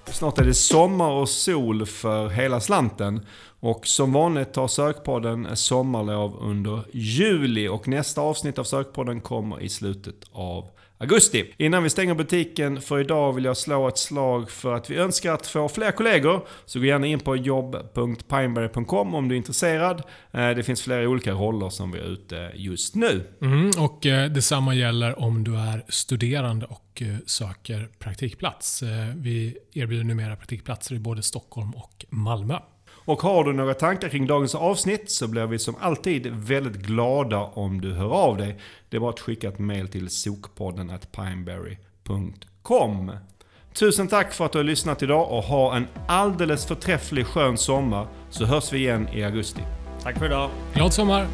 Snart 0.05 0.39
är 0.39 0.43
det 0.43 0.53
sommar 0.53 1.09
och 1.09 1.29
sol 1.29 1.85
för 1.85 2.29
hela 2.29 2.59
slanten. 2.59 3.25
Och 3.59 3.87
som 3.87 4.13
vanligt 4.13 4.53
tar 4.53 4.67
Sökpodden 4.67 5.55
sommarlov 5.55 6.37
under 6.39 6.81
juli 6.93 7.67
och 7.67 7.87
nästa 7.87 8.21
avsnitt 8.21 8.59
av 8.59 8.63
Sökpodden 8.63 9.21
kommer 9.21 9.61
i 9.61 9.69
slutet 9.69 10.15
av 10.31 10.69
augusti. 10.99 11.53
Innan 11.57 11.83
vi 11.83 11.89
stänger 11.89 12.13
butiken 12.13 12.81
för 12.81 12.99
idag 12.99 13.33
vill 13.33 13.45
jag 13.45 13.57
slå 13.57 13.87
ett 13.87 13.97
slag 13.97 14.51
för 14.51 14.73
att 14.73 14.89
vi 14.89 14.95
önskar 14.95 15.33
att 15.33 15.47
få 15.47 15.69
fler 15.69 15.91
kollegor. 15.91 16.47
Så 16.65 16.79
gå 16.79 16.85
gärna 16.85 17.07
in 17.07 17.19
på 17.19 17.35
jobb.pineberry.com 17.35 19.15
om 19.15 19.27
du 19.27 19.35
är 19.35 19.37
intresserad. 19.37 20.03
Eh, 20.31 20.49
det 20.49 20.63
finns 20.63 20.81
flera 20.81 21.09
olika 21.09 21.31
roller 21.31 21.69
som 21.69 21.91
vi 21.91 21.99
är 21.99 22.03
ute 22.03 22.51
just 22.55 22.95
nu. 22.95 23.27
Mm, 23.41 23.71
och 23.79 24.05
eh, 24.05 24.29
detsamma 24.29 24.75
gäller 24.75 25.19
om 25.19 25.43
du 25.43 25.55
är 25.55 25.83
studerande 25.87 26.65
och 26.65 27.01
eh, 27.01 27.15
söker 27.25 27.89
praktikplats. 27.99 28.83
Vi 29.15 29.57
erbjuder 29.73 30.03
numera 30.03 30.35
praktikplatser 30.35 30.95
i 30.95 30.99
både 30.99 31.23
Stockholm 31.23 31.71
och 31.75 32.05
Malmö. 32.09 32.59
Och 33.05 33.21
har 33.21 33.43
du 33.43 33.53
några 33.53 33.73
tankar 33.73 34.09
kring 34.09 34.27
dagens 34.27 34.55
avsnitt 34.55 35.11
så 35.11 35.27
blir 35.27 35.45
vi 35.45 35.59
som 35.59 35.75
alltid 35.79 36.27
väldigt 36.27 36.81
glada 36.81 37.39
om 37.39 37.81
du 37.81 37.93
hör 37.93 38.13
av 38.13 38.37
dig. 38.37 38.59
Det 38.89 38.97
är 38.97 39.01
bara 39.01 39.09
att 39.09 39.19
skicka 39.19 39.47
ett 39.47 39.59
mail 39.59 39.87
till 39.87 40.09
sokpodden 40.09 40.91
pineberry.com. 41.11 43.11
Tusen 43.73 44.07
tack 44.07 44.33
för 44.33 44.45
att 44.45 44.51
du 44.51 44.57
har 44.57 44.63
lyssnat 44.63 45.03
idag 45.03 45.31
och 45.31 45.43
ha 45.43 45.75
en 45.75 45.87
alldeles 46.07 46.65
förträfflig 46.65 47.25
skön 47.25 47.57
sommar 47.57 48.07
så 48.29 48.45
hörs 48.45 48.73
vi 48.73 48.77
igen 48.77 49.07
i 49.13 49.23
augusti. 49.23 49.61
Tack 50.03 50.17
för 50.17 50.25
idag. 50.25 50.49
Glad 50.73 50.93
sommar! 50.93 51.27